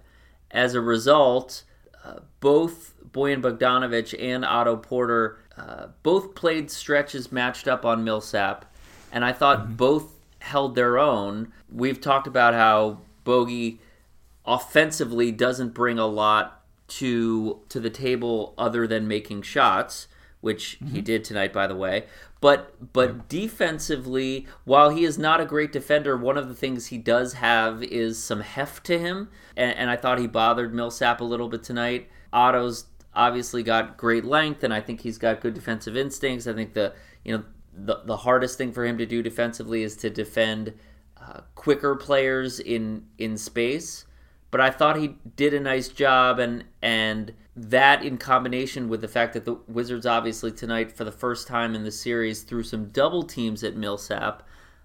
As 0.51 0.73
a 0.73 0.81
result, 0.81 1.63
uh, 2.03 2.19
both 2.39 2.93
Bojan 3.11 3.41
Bogdanovic 3.41 4.15
and 4.21 4.45
Otto 4.45 4.77
Porter 4.77 5.39
uh, 5.57 5.87
both 6.03 6.35
played 6.35 6.69
stretches 6.69 7.31
matched 7.31 7.67
up 7.67 7.85
on 7.85 8.03
Millsap, 8.03 8.65
and 9.11 9.23
I 9.23 9.31
thought 9.31 9.59
mm-hmm. 9.59 9.75
both 9.75 10.11
held 10.39 10.75
their 10.75 10.99
own. 10.99 11.51
We've 11.71 11.99
talked 11.99 12.27
about 12.27 12.53
how 12.53 12.99
Bogey 13.23 13.79
offensively 14.45 15.31
doesn't 15.31 15.73
bring 15.73 15.97
a 15.97 16.05
lot 16.05 16.61
to 16.87 17.61
to 17.69 17.79
the 17.79 17.89
table 17.89 18.53
other 18.57 18.85
than 18.85 19.07
making 19.07 19.41
shots, 19.41 20.07
which 20.45 20.77
mm-hmm. 20.79 20.93
he 20.93 21.01
did 21.01 21.23
tonight, 21.23 21.51
by 21.51 21.65
the 21.65 21.75
way. 21.75 22.05
But 22.39 22.93
but 22.93 23.09
yeah. 23.09 23.21
defensively, 23.27 24.45
while 24.63 24.91
he 24.91 25.03
is 25.03 25.17
not 25.17 25.41
a 25.41 25.45
great 25.45 25.71
defender, 25.71 26.15
one 26.15 26.37
of 26.37 26.47
the 26.47 26.53
things 26.53 26.85
he 26.85 26.99
does 26.99 27.33
have 27.33 27.81
is 27.81 28.21
some 28.21 28.41
heft 28.41 28.85
to 28.85 28.99
him, 28.99 29.29
and, 29.57 29.75
and 29.75 29.89
I 29.89 29.95
thought 29.95 30.19
he 30.19 30.27
bothered 30.27 30.71
Millsap 30.71 31.19
a 31.19 31.23
little 31.23 31.49
bit 31.49 31.63
tonight. 31.63 32.09
Otto's 32.31 32.85
obviously 33.15 33.63
got 33.63 33.97
great 33.97 34.23
length, 34.23 34.63
and 34.63 34.71
I 34.71 34.81
think 34.81 35.01
he's 35.01 35.17
got 35.17 35.41
good 35.41 35.55
defensive 35.55 35.97
instincts. 35.97 36.45
I 36.45 36.53
think 36.53 36.75
the 36.75 36.93
you 37.23 37.35
know 37.35 37.43
the 37.73 38.01
the 38.05 38.17
hardest 38.17 38.59
thing 38.59 38.71
for 38.71 38.85
him 38.85 38.99
to 38.99 39.07
do 39.07 39.23
defensively 39.23 39.81
is 39.81 39.97
to 39.97 40.11
defend 40.11 40.75
uh, 41.19 41.41
quicker 41.55 41.95
players 41.95 42.59
in 42.59 43.07
in 43.17 43.35
space. 43.35 44.05
But 44.55 44.61
I 44.61 44.69
thought 44.69 44.95
he 44.95 45.17
did 45.35 45.53
a 45.53 45.59
nice 45.59 45.89
job, 45.89 46.39
and 46.39 46.63
and 46.81 47.33
that 47.57 48.05
in 48.05 48.17
combination 48.17 48.87
with 48.87 49.01
the 49.01 49.07
fact 49.09 49.33
that 49.33 49.43
the 49.43 49.55
Wizards 49.67 50.05
obviously 50.05 50.49
tonight 50.49 50.93
for 50.93 51.03
the 51.03 51.11
first 51.11 51.45
time 51.45 51.75
in 51.75 51.83
the 51.83 51.91
series 51.91 52.43
threw 52.43 52.63
some 52.63 52.85
double 52.85 53.23
teams 53.23 53.65
at 53.65 53.75
Millsap, 53.75 54.43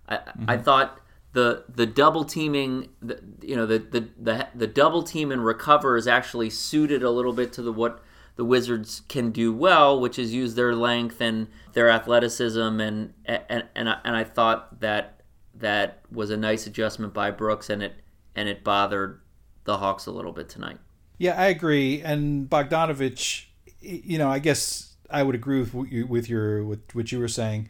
I, 0.08 0.16
mm-hmm. 0.16 0.50
I 0.50 0.56
thought 0.58 0.98
the 1.34 1.66
the 1.72 1.86
double 1.86 2.24
teaming, 2.24 2.88
the, 3.00 3.22
you 3.42 3.54
know, 3.54 3.64
the, 3.64 3.78
the 3.78 4.08
the 4.20 4.48
the 4.56 4.66
double 4.66 5.04
team 5.04 5.30
and 5.30 5.44
recover 5.44 5.96
is 5.96 6.08
actually 6.08 6.50
suited 6.50 7.04
a 7.04 7.10
little 7.10 7.32
bit 7.32 7.52
to 7.52 7.62
the 7.62 7.72
what 7.72 8.02
the 8.34 8.44
Wizards 8.44 9.02
can 9.08 9.30
do 9.30 9.52
well, 9.52 10.00
which 10.00 10.18
is 10.18 10.34
use 10.34 10.56
their 10.56 10.74
length 10.74 11.20
and 11.20 11.46
their 11.74 11.88
athleticism, 11.88 12.58
and 12.80 13.14
and 13.24 13.66
and 13.76 13.88
I, 13.88 13.98
and 14.02 14.16
I 14.16 14.24
thought 14.24 14.80
that 14.80 15.20
that 15.54 16.00
was 16.10 16.30
a 16.30 16.36
nice 16.36 16.66
adjustment 16.66 17.14
by 17.14 17.30
Brooks, 17.30 17.70
and 17.70 17.84
it 17.84 17.92
and 18.34 18.48
it 18.48 18.64
bothered 18.64 19.19
the 19.64 19.78
Hawks 19.78 20.06
a 20.06 20.10
little 20.10 20.32
bit 20.32 20.48
tonight. 20.48 20.78
Yeah, 21.18 21.40
I 21.40 21.46
agree. 21.46 22.00
And 22.00 22.48
Bogdanovich, 22.48 23.44
you 23.80 24.18
know, 24.18 24.30
I 24.30 24.38
guess 24.38 24.94
I 25.10 25.22
would 25.22 25.34
agree 25.34 25.60
with 25.60 25.92
you, 25.92 26.06
with 26.06 26.28
your 26.28 26.64
with 26.64 26.94
what 26.94 27.12
you 27.12 27.18
were 27.18 27.28
saying 27.28 27.68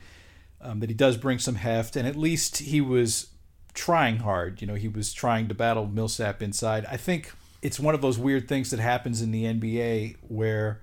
um, 0.61 0.81
that 0.81 0.91
he 0.91 0.95
does 0.95 1.17
bring 1.17 1.39
some 1.39 1.57
heft, 1.57 1.97
and 1.97 2.07
at 2.07 2.17
least 2.17 2.59
he 2.59 2.81
was 2.81 3.29
trying 3.75 4.19
hard. 4.19 4.61
You 4.61 4.67
know, 4.67 4.75
he 4.75 4.89
was 4.89 5.13
trying 5.13 5.49
to 5.49 5.55
battle 5.55 5.87
Millsap 5.87 6.43
inside. 6.43 6.87
I 6.91 6.97
think 6.97 7.33
it's 7.63 7.81
one 7.81 7.95
of 7.95 8.03
those 8.03 8.19
weird 8.19 8.49
things 8.49 8.71
that 8.71 8.81
happens 8.81 9.23
in 9.23 9.31
the 9.31 9.45
NBA 9.45 10.17
where 10.29 10.81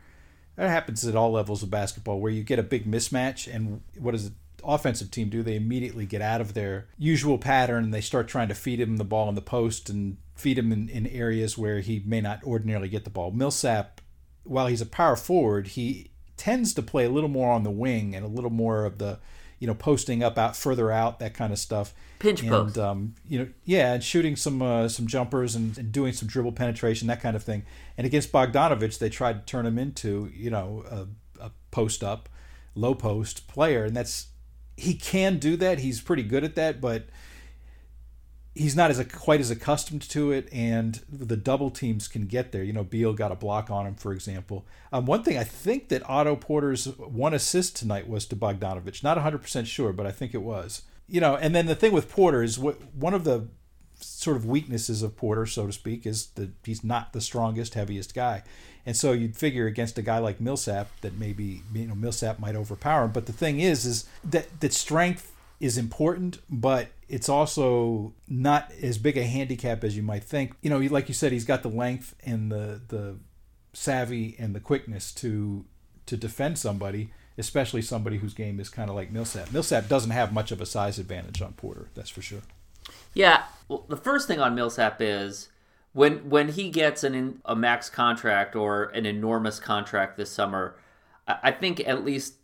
That 0.55 0.69
happens 0.69 1.05
at 1.05 1.15
all 1.15 1.31
levels 1.31 1.63
of 1.63 1.69
basketball 1.69 2.19
where 2.19 2.31
you 2.31 2.43
get 2.43 2.59
a 2.59 2.63
big 2.63 2.89
mismatch 2.89 3.53
and 3.53 3.81
what 3.99 4.15
is 4.15 4.29
the 4.29 4.35
offensive 4.67 5.09
team 5.09 5.29
do? 5.29 5.41
They 5.41 5.55
immediately 5.55 6.05
get 6.05 6.21
out 6.21 6.41
of 6.41 6.53
their 6.53 6.87
usual 6.97 7.37
pattern 7.37 7.85
and 7.85 7.93
they 7.93 8.01
start 8.01 8.27
trying 8.27 8.49
to 8.49 8.55
feed 8.55 8.79
him 8.79 8.97
the 8.97 9.03
ball 9.03 9.29
in 9.29 9.35
the 9.35 9.41
post 9.41 9.89
and 9.89 10.17
feed 10.35 10.57
him 10.57 10.71
in, 10.71 10.89
in 10.89 11.07
areas 11.07 11.57
where 11.57 11.79
he 11.79 12.03
may 12.05 12.21
not 12.21 12.43
ordinarily 12.43 12.89
get 12.89 13.03
the 13.03 13.09
ball. 13.09 13.31
Millsap, 13.31 14.01
while 14.43 14.67
he's 14.67 14.81
a 14.81 14.85
power 14.85 15.15
forward, 15.15 15.67
he 15.69 16.11
tends 16.35 16.73
to 16.73 16.81
play 16.81 17.05
a 17.05 17.09
little 17.09 17.29
more 17.29 17.51
on 17.51 17.63
the 17.63 17.71
wing 17.71 18.15
and 18.15 18.23
a 18.23 18.29
little 18.29 18.51
more 18.51 18.85
of 18.85 18.97
the 18.99 19.19
you 19.59 19.65
know, 19.65 19.73
posting 19.73 20.23
up 20.23 20.37
out 20.37 20.55
further 20.55 20.91
out, 20.91 21.19
that 21.19 21.33
kind 21.33 21.51
of 21.51 21.59
stuff. 21.59 21.93
Pinch 22.19 22.41
and, 22.41 22.49
post. 22.49 22.77
Um, 22.77 23.15
you 23.27 23.39
know, 23.39 23.47
yeah, 23.65 23.93
and 23.93 24.03
shooting 24.03 24.35
some 24.35 24.61
uh, 24.61 24.87
some 24.87 25.07
jumpers 25.07 25.55
and, 25.55 25.77
and, 25.77 25.91
doing 25.91 26.13
some 26.13 26.27
dribble 26.27 26.51
penetration, 26.51 27.07
that 27.07 27.21
kind 27.21 27.35
of 27.35 27.43
thing. 27.43 27.63
And 27.97 28.05
against 28.05 28.31
Bogdanovich, 28.31 28.99
they 28.99 29.09
tried 29.09 29.33
to 29.39 29.51
turn 29.51 29.65
him 29.65 29.79
into 29.79 30.31
you 30.33 30.49
know 30.49 30.83
a, 30.89 31.45
a 31.45 31.51
post 31.71 32.03
up, 32.03 32.29
low 32.75 32.93
post 32.93 33.47
player, 33.47 33.85
and 33.85 33.95
that's 33.95 34.27
he 34.77 34.93
can 34.93 35.39
do 35.39 35.57
that. 35.57 35.79
He's 35.79 35.99
pretty 35.99 36.23
good 36.23 36.43
at 36.43 36.55
that, 36.55 36.79
but 36.79 37.07
he's 38.53 38.75
not 38.75 38.91
as 38.91 39.03
quite 39.07 39.39
as 39.39 39.51
accustomed 39.51 40.01
to 40.01 40.31
it, 40.31 40.47
and 40.51 41.01
the 41.11 41.35
double 41.35 41.69
teams 41.69 42.07
can 42.07 42.25
get 42.25 42.51
there. 42.51 42.63
You 42.63 42.73
know, 42.73 42.83
Beal 42.83 43.13
got 43.13 43.31
a 43.31 43.35
block 43.35 43.69
on 43.69 43.85
him, 43.85 43.95
for 43.95 44.13
example. 44.13 44.65
Um, 44.91 45.05
one 45.05 45.23
thing 45.23 45.37
I 45.37 45.43
think 45.43 45.89
that 45.89 46.07
Otto 46.09 46.35
Porter's 46.35 46.85
one 46.97 47.33
assist 47.33 47.75
tonight 47.75 48.07
was 48.07 48.25
to 48.27 48.35
Bogdanovich. 48.35 49.03
Not 49.03 49.17
100% 49.17 49.65
sure, 49.65 49.91
but 49.93 50.05
I 50.05 50.11
think 50.11 50.33
it 50.33 50.41
was. 50.41 50.83
You 51.07 51.21
know, 51.21 51.35
and 51.35 51.55
then 51.55 51.65
the 51.65 51.75
thing 51.75 51.91
with 51.91 52.09
Porter 52.09 52.43
is 52.43 52.59
what 52.59 52.81
one 52.93 53.13
of 53.13 53.23
the 53.23 53.47
sort 53.99 54.37
of 54.37 54.45
weaknesses 54.45 55.01
of 55.01 55.15
Porter, 55.15 55.45
so 55.45 55.65
to 55.67 55.73
speak, 55.73 56.05
is 56.05 56.27
that 56.35 56.51
he's 56.63 56.83
not 56.83 57.13
the 57.13 57.21
strongest, 57.21 57.73
heaviest 57.73 58.13
guy. 58.13 58.43
And 58.87 58.95
so 58.95 59.11
you'd 59.11 59.35
figure 59.35 59.67
against 59.67 59.97
a 59.97 60.01
guy 60.01 60.19
like 60.19 60.39
Millsap 60.39 60.89
that 61.01 61.19
maybe 61.19 61.61
you 61.73 61.87
know 61.87 61.93
Millsap 61.93 62.39
might 62.39 62.55
overpower 62.55 63.03
him. 63.03 63.11
But 63.11 63.25
the 63.25 63.33
thing 63.33 63.59
is, 63.59 63.85
is 63.85 64.05
that 64.23 64.61
that 64.61 64.71
strength 64.71 65.35
is 65.59 65.77
important, 65.77 66.39
but 66.49 66.87
it's 67.09 67.27
also 67.27 68.13
not 68.29 68.71
as 68.81 68.97
big 68.97 69.17
a 69.17 69.23
handicap 69.23 69.83
as 69.83 69.97
you 69.97 70.03
might 70.03 70.23
think. 70.23 70.53
You 70.61 70.69
know, 70.69 70.77
like 70.77 71.09
you 71.09 71.13
said, 71.13 71.33
he's 71.33 71.43
got 71.43 71.63
the 71.63 71.69
length 71.69 72.15
and 72.23 72.49
the 72.49 72.79
the 72.87 73.17
savvy 73.73 74.37
and 74.39 74.55
the 74.55 74.61
quickness 74.61 75.11
to 75.15 75.65
to 76.05 76.15
defend 76.15 76.57
somebody, 76.57 77.11
especially 77.37 77.81
somebody 77.81 78.19
whose 78.19 78.33
game 78.33 78.57
is 78.57 78.69
kind 78.69 78.89
of 78.89 78.95
like 78.95 79.11
Millsap. 79.11 79.51
Millsap 79.51 79.89
doesn't 79.89 80.11
have 80.11 80.31
much 80.31 80.53
of 80.53 80.61
a 80.61 80.65
size 80.65 80.97
advantage 80.97 81.41
on 81.41 81.51
Porter, 81.51 81.89
that's 81.93 82.09
for 82.09 82.21
sure. 82.21 82.43
Yeah, 83.13 83.43
well, 83.67 83.83
the 83.89 83.97
first 83.97 84.29
thing 84.29 84.39
on 84.39 84.55
Millsap 84.55 85.01
is 85.01 85.49
when 85.97 86.29
when 86.29 86.49
he 86.49 86.69
gets 86.69 87.03
an 87.03 87.41
a 87.43 87.55
max 87.55 87.89
contract 87.89 88.55
or 88.55 88.83
an 88.89 89.07
enormous 89.07 89.59
contract 89.59 90.15
this 90.15 90.29
summer. 90.29 90.77
I 91.27 91.51
think 91.51 91.79
at 91.87 92.05
least 92.05 92.35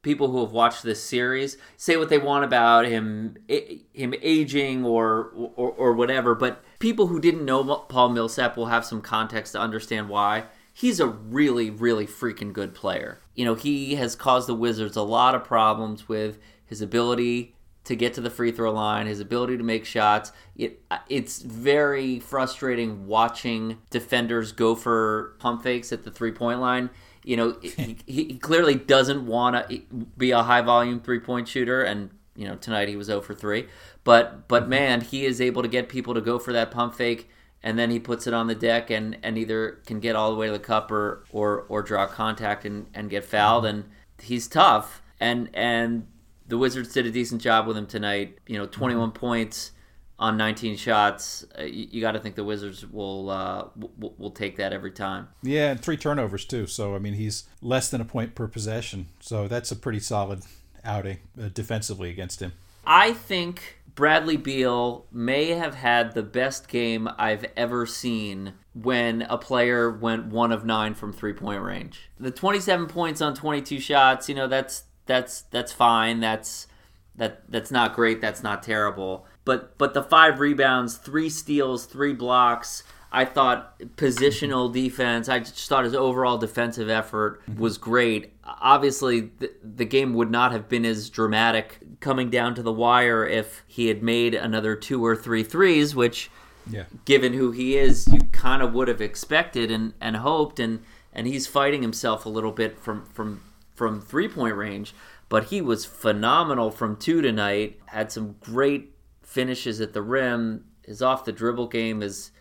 people 0.00 0.30
who 0.30 0.40
have 0.40 0.52
watched 0.52 0.82
this 0.82 1.02
series 1.02 1.58
say 1.76 1.98
what 1.98 2.08
they 2.08 2.16
want 2.16 2.44
about 2.44 2.86
him 2.86 3.36
him 3.46 4.14
aging 4.22 4.86
or, 4.86 5.30
or 5.34 5.70
or 5.72 5.92
whatever 5.92 6.34
but 6.34 6.64
people 6.78 7.08
who 7.08 7.20
didn't 7.20 7.44
know 7.44 7.62
Paul 7.62 8.08
Millsap 8.08 8.56
will 8.56 8.66
have 8.66 8.86
some 8.86 9.02
context 9.02 9.52
to 9.52 9.60
understand 9.60 10.08
why 10.08 10.44
he's 10.72 10.98
a 10.98 11.06
really 11.06 11.68
really 11.70 12.06
freaking 12.06 12.52
good 12.52 12.74
player 12.74 13.20
you 13.34 13.44
know 13.44 13.54
he 13.54 13.96
has 13.96 14.16
caused 14.16 14.48
the 14.48 14.54
Wizards 14.54 14.96
a 14.96 15.02
lot 15.02 15.34
of 15.34 15.44
problems 15.44 16.08
with 16.08 16.38
his 16.64 16.80
ability 16.80 17.54
to 17.88 17.96
get 17.96 18.14
to 18.14 18.20
the 18.20 18.30
free 18.30 18.52
throw 18.52 18.72
line, 18.72 19.06
his 19.06 19.20
ability 19.20 19.58
to 19.58 19.64
make 19.64 19.84
shots. 19.84 20.32
It, 20.56 20.80
it's 21.08 21.42
very 21.42 22.20
frustrating 22.20 23.06
watching 23.06 23.78
defenders 23.90 24.52
go 24.52 24.74
for 24.74 25.36
pump 25.38 25.62
fakes 25.62 25.92
at 25.92 26.04
the 26.04 26.10
three 26.10 26.32
point 26.32 26.60
line 26.60 26.90
you 27.28 27.36
know, 27.36 27.56
he, 27.60 27.98
he 28.06 28.38
clearly 28.38 28.74
doesn't 28.74 29.26
want 29.26 29.68
to 29.68 29.82
be 30.16 30.30
a 30.30 30.42
high 30.42 30.62
volume 30.62 31.00
three 31.00 31.20
point 31.20 31.46
shooter, 31.46 31.82
and 31.82 32.10
you 32.34 32.48
know 32.48 32.56
tonight 32.56 32.88
he 32.88 32.96
was 32.96 33.08
0 33.08 33.20
for 33.20 33.34
3. 33.34 33.66
But 34.02 34.48
but 34.48 34.62
mm-hmm. 34.62 34.70
man, 34.70 35.00
he 35.02 35.26
is 35.26 35.40
able 35.40 35.60
to 35.60 35.68
get 35.68 35.90
people 35.90 36.14
to 36.14 36.22
go 36.22 36.38
for 36.38 36.54
that 36.54 36.70
pump 36.70 36.94
fake, 36.94 37.28
and 37.62 37.78
then 37.78 37.90
he 37.90 37.98
puts 37.98 38.26
it 38.26 38.32
on 38.32 38.46
the 38.46 38.54
deck 38.54 38.88
and, 38.88 39.18
and 39.22 39.36
either 39.36 39.82
can 39.84 40.00
get 40.00 40.16
all 40.16 40.30
the 40.30 40.38
way 40.38 40.46
to 40.46 40.52
the 40.54 40.58
cup 40.58 40.90
or 40.90 41.24
or, 41.30 41.66
or 41.68 41.82
draw 41.82 42.06
contact 42.06 42.64
and, 42.64 42.86
and 42.94 43.10
get 43.10 43.26
fouled, 43.26 43.64
mm-hmm. 43.64 43.80
and 43.80 43.90
he's 44.22 44.48
tough. 44.48 45.02
And 45.20 45.50
and 45.52 46.06
the 46.48 46.58
Wizards 46.58 46.92
did 46.92 47.06
a 47.06 47.10
decent 47.10 47.40
job 47.40 47.66
with 47.66 47.76
him 47.76 47.86
tonight. 47.86 48.38
You 48.46 48.58
know, 48.58 48.66
21 48.66 49.10
mm-hmm. 49.10 49.18
points 49.18 49.72
on 50.18 50.36
19 50.36 50.76
shots, 50.76 51.46
uh, 51.58 51.62
you, 51.62 51.86
you 51.92 52.00
got 52.00 52.12
to 52.12 52.18
think 52.18 52.34
the 52.34 52.44
Wizards 52.44 52.84
will, 52.84 53.30
uh, 53.30 53.68
will 53.76 54.14
will 54.18 54.30
take 54.32 54.56
that 54.56 54.72
every 54.72 54.90
time. 54.90 55.28
Yeah, 55.42 55.70
and 55.70 55.80
three 55.80 55.96
turnovers 55.96 56.44
too. 56.44 56.66
So 56.66 56.94
I 56.94 56.98
mean, 56.98 57.14
he's 57.14 57.44
less 57.62 57.88
than 57.88 58.00
a 58.00 58.04
point 58.04 58.34
per 58.34 58.48
possession. 58.48 59.06
So 59.20 59.46
that's 59.46 59.70
a 59.70 59.76
pretty 59.76 60.00
solid 60.00 60.42
outing 60.84 61.18
uh, 61.40 61.48
defensively 61.48 62.10
against 62.10 62.40
him. 62.40 62.52
I 62.84 63.12
think 63.12 63.78
Bradley 63.94 64.36
Beal 64.36 65.06
may 65.12 65.50
have 65.50 65.74
had 65.74 66.14
the 66.14 66.22
best 66.22 66.68
game 66.68 67.08
I've 67.18 67.44
ever 67.56 67.84
seen 67.84 68.54
when 68.72 69.22
a 69.22 69.36
player 69.36 69.90
went 69.90 70.26
one 70.26 70.52
of 70.52 70.64
nine 70.64 70.94
from 70.94 71.12
three 71.12 71.32
point 71.32 71.62
range. 71.62 72.10
The 72.18 72.30
27 72.30 72.86
points 72.86 73.20
on 73.20 73.34
22 73.34 73.80
shots, 73.80 74.28
you 74.28 74.34
know, 74.34 74.46
that's 74.46 74.84
that's 75.08 75.42
that's 75.42 75.72
fine. 75.72 76.20
That's 76.20 76.68
that 77.16 77.42
that's 77.50 77.72
not 77.72 77.96
great. 77.96 78.20
That's 78.20 78.44
not 78.44 78.62
terrible 78.62 79.26
but 79.48 79.78
but 79.78 79.94
the 79.94 80.02
five 80.02 80.40
rebounds, 80.40 80.98
three 80.98 81.30
steals, 81.30 81.86
three 81.86 82.12
blocks. 82.12 82.82
I 83.10 83.24
thought 83.24 83.80
positional 83.96 84.70
defense. 84.70 85.30
I 85.30 85.38
just 85.38 85.66
thought 85.70 85.84
his 85.84 85.94
overall 85.94 86.36
defensive 86.36 86.90
effort 86.90 87.40
mm-hmm. 87.46 87.58
was 87.58 87.78
great. 87.78 88.34
Obviously, 88.44 89.30
the, 89.38 89.50
the 89.64 89.86
game 89.86 90.12
would 90.12 90.30
not 90.30 90.52
have 90.52 90.68
been 90.68 90.84
as 90.84 91.08
dramatic 91.08 91.78
coming 92.00 92.28
down 92.28 92.56
to 92.56 92.62
the 92.62 92.74
wire 92.74 93.26
if 93.26 93.64
he 93.66 93.86
had 93.86 94.02
made 94.02 94.34
another 94.34 94.76
two 94.76 95.02
or 95.02 95.16
three 95.16 95.42
threes, 95.42 95.96
which, 95.96 96.30
yeah. 96.70 96.84
given 97.06 97.32
who 97.32 97.50
he 97.50 97.78
is, 97.78 98.06
you 98.08 98.20
kind 98.30 98.60
of 98.60 98.74
would 98.74 98.88
have 98.88 99.00
expected 99.00 99.70
and, 99.70 99.94
and 99.98 100.16
hoped. 100.16 100.60
And, 100.60 100.80
and 101.14 101.26
he's 101.26 101.46
fighting 101.46 101.80
himself 101.80 102.26
a 102.26 102.28
little 102.28 102.52
bit 102.52 102.78
from, 102.78 103.06
from, 103.06 103.40
from 103.78 104.00
three 104.00 104.28
point 104.28 104.56
range. 104.56 104.94
But 105.30 105.44
he 105.44 105.60
was 105.60 105.84
phenomenal 105.84 106.70
from 106.70 106.96
two 106.96 107.22
tonight. 107.22 107.80
Had 107.86 108.10
some 108.10 108.36
great 108.40 108.94
finishes 109.22 109.80
at 109.80 109.92
the 109.92 110.02
rim. 110.02 110.64
His 110.84 111.00
off 111.00 111.24
the 111.24 111.32
dribble 111.32 111.68
game 111.68 112.02
is 112.02 112.32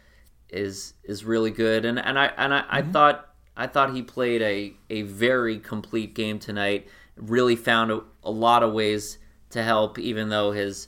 is 0.50 0.94
is 1.04 1.24
really 1.24 1.52
good, 1.52 1.86
and 1.86 2.00
and 2.00 2.18
I 2.18 2.28
and 2.38 2.54
I, 2.54 2.62
mm-hmm. 2.62 2.76
I 2.76 2.82
thought 2.82 3.30
I 3.56 3.68
thought 3.68 3.94
he 3.94 4.02
played 4.02 4.42
a 4.42 4.74
a 4.90 5.04
very 5.04 5.60
complete 5.60 6.16
game 6.16 6.40
tonight. 6.40 6.88
Really 7.16 7.56
found 7.56 7.92
a, 7.92 8.02
a 8.24 8.32
lot 8.32 8.64
of 8.64 8.74
ways 8.74 9.18
to 9.52 9.64
help, 9.64 10.00
even 10.00 10.30
though 10.30 10.52
his 10.52 10.88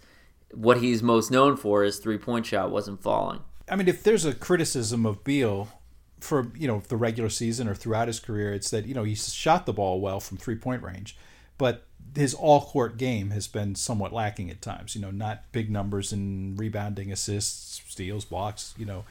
what 0.53 0.77
he's 0.77 1.03
most 1.03 1.32
known 1.32 1.58
for, 1.58 1.84
his 1.84 2.00
three 2.00 2.18
point 2.18 2.46
shot, 2.46 2.72
wasn't 2.72 3.01
falling. 3.01 3.41
I 3.70 3.75
mean, 3.75 3.88
if 3.88 4.03
there's 4.03 4.25
a 4.25 4.34
criticism 4.34 5.06
of 5.06 5.24
Beal 5.24 5.70
for 6.19 6.51
you 6.55 6.67
know 6.67 6.81
the 6.88 6.97
regular 6.97 7.29
season 7.29 7.67
or 7.67 7.75
throughout 7.75 8.07
his 8.07 8.19
career, 8.19 8.53
it's 8.53 8.69
that 8.71 8.85
you 8.85 8.93
know 8.93 9.03
he 9.03 9.15
shot 9.15 9.65
the 9.65 9.73
ball 9.73 10.01
well 10.01 10.19
from 10.19 10.38
three 10.38 10.55
point 10.55 10.83
range, 10.83 11.17
but 11.57 11.85
his 12.15 12.33
all 12.33 12.61
court 12.61 12.97
game 12.97 13.29
has 13.31 13.47
been 13.47 13.75
somewhat 13.75 14.13
lacking 14.13 14.49
at 14.49 14.61
times. 14.61 14.95
You 14.95 15.01
know, 15.01 15.11
not 15.11 15.51
big 15.51 15.69
numbers 15.69 16.11
in 16.11 16.55
rebounding, 16.55 17.11
assists, 17.11 17.81
steals, 17.88 18.25
blocks. 18.25 18.73
You 18.77 18.85
know, 18.85 19.05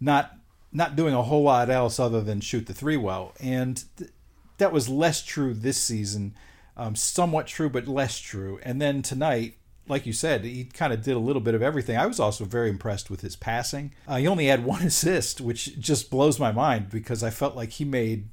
not 0.00 0.36
not 0.72 0.96
doing 0.96 1.14
a 1.14 1.22
whole 1.22 1.42
lot 1.42 1.70
else 1.70 1.98
other 1.98 2.20
than 2.20 2.40
shoot 2.40 2.66
the 2.66 2.74
three 2.74 2.96
well. 2.96 3.34
And 3.40 3.82
th- 3.96 4.10
that 4.58 4.72
was 4.72 4.88
less 4.88 5.22
true 5.22 5.54
this 5.54 5.78
season. 5.78 6.34
Um, 6.76 6.94
somewhat 6.94 7.46
true, 7.46 7.68
but 7.68 7.88
less 7.88 8.18
true. 8.18 8.60
And 8.62 8.80
then 8.80 9.02
tonight, 9.02 9.56
like 9.88 10.06
you 10.06 10.12
said, 10.12 10.44
he 10.44 10.64
kind 10.64 10.92
of 10.92 11.02
did 11.02 11.14
a 11.14 11.20
little 11.20 11.40
bit 11.40 11.54
of 11.54 11.62
everything. 11.62 11.96
I 11.96 12.06
was 12.06 12.20
also 12.20 12.44
very 12.44 12.70
impressed 12.70 13.10
with 13.10 13.20
his 13.20 13.36
passing. 13.36 13.92
Uh, 14.06 14.16
he 14.16 14.26
only 14.26 14.46
had 14.46 14.64
one 14.64 14.82
assist, 14.82 15.40
which 15.40 15.78
just 15.78 16.10
blows 16.10 16.38
my 16.38 16.52
mind 16.52 16.90
because 16.90 17.22
I 17.22 17.30
felt 17.30 17.56
like 17.56 17.72
he 17.72 17.84
made 17.84 18.28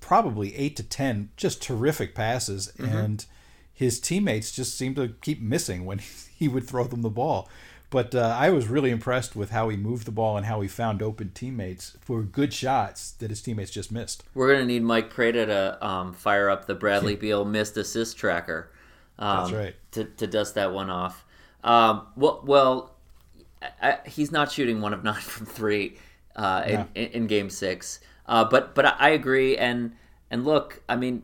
probably 0.00 0.54
eight 0.56 0.76
to 0.76 0.82
ten 0.82 1.30
just 1.36 1.62
terrific 1.62 2.14
passes, 2.14 2.72
mm-hmm. 2.78 2.96
and 2.96 3.26
his 3.72 4.00
teammates 4.00 4.52
just 4.52 4.76
seemed 4.76 4.96
to 4.96 5.14
keep 5.20 5.40
missing 5.40 5.84
when 5.84 6.00
he 6.36 6.48
would 6.48 6.66
throw 6.66 6.84
them 6.84 7.02
the 7.02 7.10
ball. 7.10 7.48
But 7.90 8.14
uh, 8.14 8.36
I 8.38 8.50
was 8.50 8.68
really 8.68 8.90
impressed 8.90 9.34
with 9.34 9.50
how 9.50 9.70
he 9.70 9.76
moved 9.76 10.06
the 10.06 10.12
ball 10.12 10.36
and 10.36 10.44
how 10.44 10.60
he 10.60 10.68
found 10.68 11.02
open 11.02 11.30
teammates 11.30 11.96
for 12.02 12.22
good 12.22 12.52
shots 12.52 13.12
that 13.12 13.30
his 13.30 13.40
teammates 13.40 13.70
just 13.70 13.90
missed. 13.90 14.24
We're 14.34 14.48
going 14.48 14.60
to 14.60 14.66
need 14.66 14.82
Mike 14.82 15.08
Prada 15.08 15.46
to 15.46 15.86
um, 15.86 16.12
fire 16.12 16.50
up 16.50 16.66
the 16.66 16.74
Bradley 16.74 17.16
Beal 17.16 17.44
missed 17.46 17.76
assist 17.78 18.18
tracker. 18.18 18.70
Um, 19.18 19.38
That's 19.38 19.52
right. 19.52 19.74
To, 19.92 20.04
to 20.04 20.26
dust 20.26 20.54
that 20.54 20.72
one 20.72 20.90
off. 20.90 21.24
Um, 21.64 22.06
well, 22.16 22.42
well 22.44 22.94
I, 23.82 23.98
he's 24.06 24.30
not 24.30 24.52
shooting 24.52 24.80
one 24.80 24.92
of 24.92 25.04
nine 25.04 25.20
from 25.20 25.46
three 25.46 25.96
uh, 26.36 26.62
in, 26.66 26.88
in, 26.94 27.06
in, 27.08 27.26
Game 27.26 27.50
Six. 27.50 28.00
Uh, 28.26 28.44
but 28.44 28.74
but 28.74 28.86
I 29.00 29.10
agree, 29.10 29.56
and 29.56 29.92
and 30.30 30.44
look, 30.44 30.82
I 30.88 30.96
mean, 30.96 31.22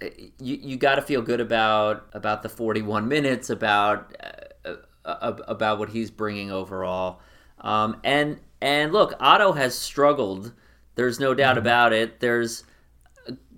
you 0.00 0.56
you 0.56 0.76
got 0.76 0.96
to 0.96 1.02
feel 1.02 1.22
good 1.22 1.40
about 1.40 2.08
about 2.12 2.42
the 2.42 2.48
41 2.48 3.08
minutes, 3.08 3.50
about 3.50 4.14
uh, 4.64 4.74
uh, 5.04 5.36
about 5.48 5.78
what 5.78 5.88
he's 5.90 6.10
bringing 6.10 6.50
overall, 6.50 7.20
um, 7.60 8.00
and 8.04 8.38
and 8.60 8.92
look, 8.92 9.14
Otto 9.20 9.52
has 9.52 9.74
struggled. 9.76 10.52
There's 10.94 11.18
no 11.18 11.34
doubt 11.34 11.52
mm-hmm. 11.52 11.60
about 11.60 11.92
it. 11.92 12.20
There's 12.20 12.64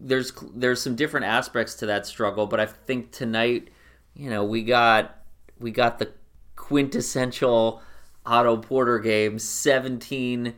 there's 0.00 0.32
there's 0.54 0.80
some 0.80 0.96
different 0.96 1.26
aspects 1.26 1.74
to 1.76 1.86
that 1.86 2.06
struggle, 2.06 2.46
but 2.46 2.58
I 2.58 2.66
think 2.66 3.12
tonight, 3.12 3.68
you 4.14 4.30
know, 4.30 4.44
we 4.44 4.62
got 4.62 5.18
we 5.58 5.70
got 5.70 5.98
the 5.98 6.10
quintessential 6.56 7.82
Otto 8.24 8.56
Porter 8.56 8.98
game, 8.98 9.38
17 9.38 10.54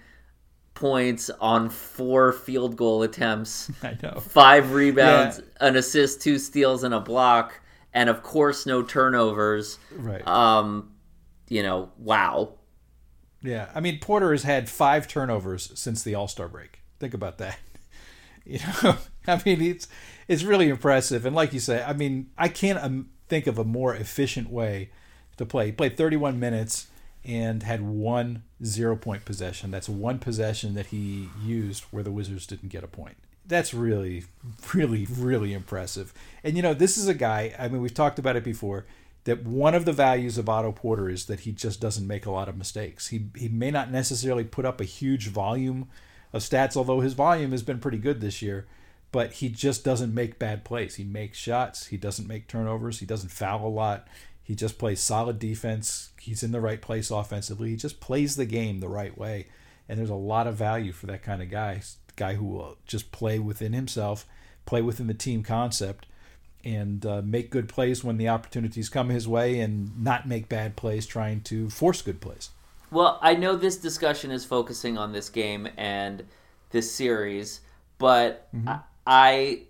points 0.74 1.30
on 1.40 1.68
four 1.68 2.32
field 2.32 2.76
goal 2.76 3.02
attempts. 3.02 3.70
I 3.82 3.96
know. 4.02 4.20
Five 4.20 4.72
rebounds, 4.72 5.38
yeah. 5.38 5.68
an 5.68 5.76
assist, 5.76 6.22
two 6.22 6.38
steals, 6.38 6.84
and 6.84 6.94
a 6.94 7.00
block. 7.00 7.60
and 7.92 8.08
of 8.08 8.22
course 8.22 8.64
no 8.64 8.82
turnovers. 8.82 9.78
Right. 9.90 10.26
Um, 10.26 10.92
you 11.48 11.62
know, 11.62 11.90
wow. 11.98 12.54
Yeah, 13.42 13.70
I 13.74 13.80
mean 13.80 13.98
Porter 13.98 14.30
has 14.30 14.44
had 14.44 14.70
five 14.70 15.08
turnovers 15.08 15.72
since 15.74 16.02
the 16.04 16.14
All 16.14 16.28
Star 16.28 16.48
break. 16.48 16.80
Think 17.00 17.12
about 17.12 17.38
that. 17.38 17.58
You 18.44 18.58
know, 18.82 18.96
I 19.26 19.40
mean 19.44 19.60
it's 19.62 19.88
it's 20.28 20.42
really 20.42 20.68
impressive, 20.68 21.24
and 21.24 21.34
like 21.34 21.52
you 21.52 21.60
say, 21.60 21.82
I 21.82 21.92
mean 21.92 22.30
I 22.36 22.48
can't 22.48 22.82
um, 22.82 23.10
think 23.28 23.46
of 23.46 23.58
a 23.58 23.64
more 23.64 23.94
efficient 23.94 24.50
way 24.50 24.90
to 25.36 25.46
play. 25.46 25.66
He 25.66 25.72
played 25.72 25.96
31 25.96 26.38
minutes 26.38 26.88
and 27.24 27.62
had 27.62 27.82
one 27.82 28.42
zero 28.64 28.96
point 28.96 29.24
possession. 29.24 29.70
That's 29.70 29.88
one 29.88 30.18
possession 30.18 30.74
that 30.74 30.86
he 30.86 31.28
used 31.42 31.84
where 31.84 32.02
the 32.02 32.10
Wizards 32.10 32.46
didn't 32.46 32.70
get 32.70 32.84
a 32.84 32.88
point. 32.88 33.16
That's 33.46 33.74
really, 33.74 34.24
really, 34.74 35.06
really 35.06 35.52
impressive. 35.52 36.12
And 36.42 36.56
you 36.56 36.62
know, 36.62 36.74
this 36.74 36.96
is 36.96 37.08
a 37.08 37.14
guy. 37.14 37.54
I 37.58 37.68
mean, 37.68 37.82
we've 37.82 37.94
talked 37.94 38.18
about 38.18 38.36
it 38.36 38.44
before 38.44 38.86
that 39.24 39.44
one 39.44 39.74
of 39.74 39.84
the 39.84 39.92
values 39.92 40.36
of 40.36 40.48
Otto 40.48 40.72
Porter 40.72 41.08
is 41.08 41.26
that 41.26 41.40
he 41.40 41.52
just 41.52 41.80
doesn't 41.80 42.06
make 42.06 42.26
a 42.26 42.30
lot 42.30 42.48
of 42.48 42.56
mistakes. 42.56 43.08
He 43.08 43.26
he 43.36 43.48
may 43.48 43.70
not 43.70 43.90
necessarily 43.90 44.44
put 44.44 44.64
up 44.64 44.80
a 44.80 44.84
huge 44.84 45.28
volume 45.28 45.88
of 46.32 46.42
stats, 46.42 46.76
although 46.76 47.00
his 47.00 47.14
volume 47.14 47.52
has 47.52 47.62
been 47.62 47.78
pretty 47.78 47.98
good 47.98 48.20
this 48.20 48.42
year. 48.42 48.66
But 49.10 49.34
he 49.34 49.50
just 49.50 49.84
doesn't 49.84 50.14
make 50.14 50.38
bad 50.38 50.64
plays. 50.64 50.94
He 50.94 51.04
makes 51.04 51.36
shots. 51.36 51.86
He 51.86 51.98
doesn't 51.98 52.26
make 52.26 52.48
turnovers. 52.48 53.00
He 53.00 53.06
doesn't 53.06 53.28
foul 53.28 53.66
a 53.66 53.68
lot. 53.68 54.08
He 54.42 54.54
just 54.54 54.78
plays 54.78 55.00
solid 55.00 55.38
defense. 55.38 56.10
He's 56.18 56.42
in 56.42 56.52
the 56.52 56.60
right 56.60 56.80
place 56.80 57.10
offensively. 57.10 57.70
He 57.70 57.76
just 57.76 58.00
plays 58.00 58.36
the 58.36 58.46
game 58.46 58.80
the 58.80 58.88
right 58.88 59.16
way. 59.16 59.48
And 59.88 59.98
there's 59.98 60.10
a 60.10 60.14
lot 60.14 60.46
of 60.46 60.56
value 60.56 60.92
for 60.92 61.06
that 61.06 61.22
kind 61.22 61.42
of 61.42 61.50
guy. 61.50 61.82
Guy 62.16 62.34
who 62.34 62.46
will 62.46 62.78
just 62.86 63.12
play 63.12 63.38
within 63.38 63.72
himself, 63.72 64.26
play 64.64 64.82
within 64.82 65.06
the 65.06 65.14
team 65.14 65.42
concept, 65.42 66.06
and 66.64 67.04
uh, 67.04 67.22
make 67.22 67.50
good 67.50 67.68
plays 67.68 68.02
when 68.02 68.16
the 68.16 68.28
opportunities 68.28 68.88
come 68.88 69.08
his 69.08 69.28
way 69.28 69.60
and 69.60 70.02
not 70.02 70.26
make 70.26 70.48
bad 70.48 70.76
plays 70.76 71.06
trying 71.06 71.40
to 71.42 71.68
force 71.68 72.02
good 72.02 72.20
plays. 72.20 72.50
Well, 72.92 73.18
I 73.22 73.34
know 73.34 73.56
this 73.56 73.78
discussion 73.78 74.30
is 74.30 74.44
focusing 74.44 74.98
on 74.98 75.12
this 75.12 75.30
game 75.30 75.66
and 75.78 76.24
this 76.70 76.92
series, 76.92 77.62
but 77.96 78.52
mm-hmm. 78.54 78.68
I, 79.06 79.62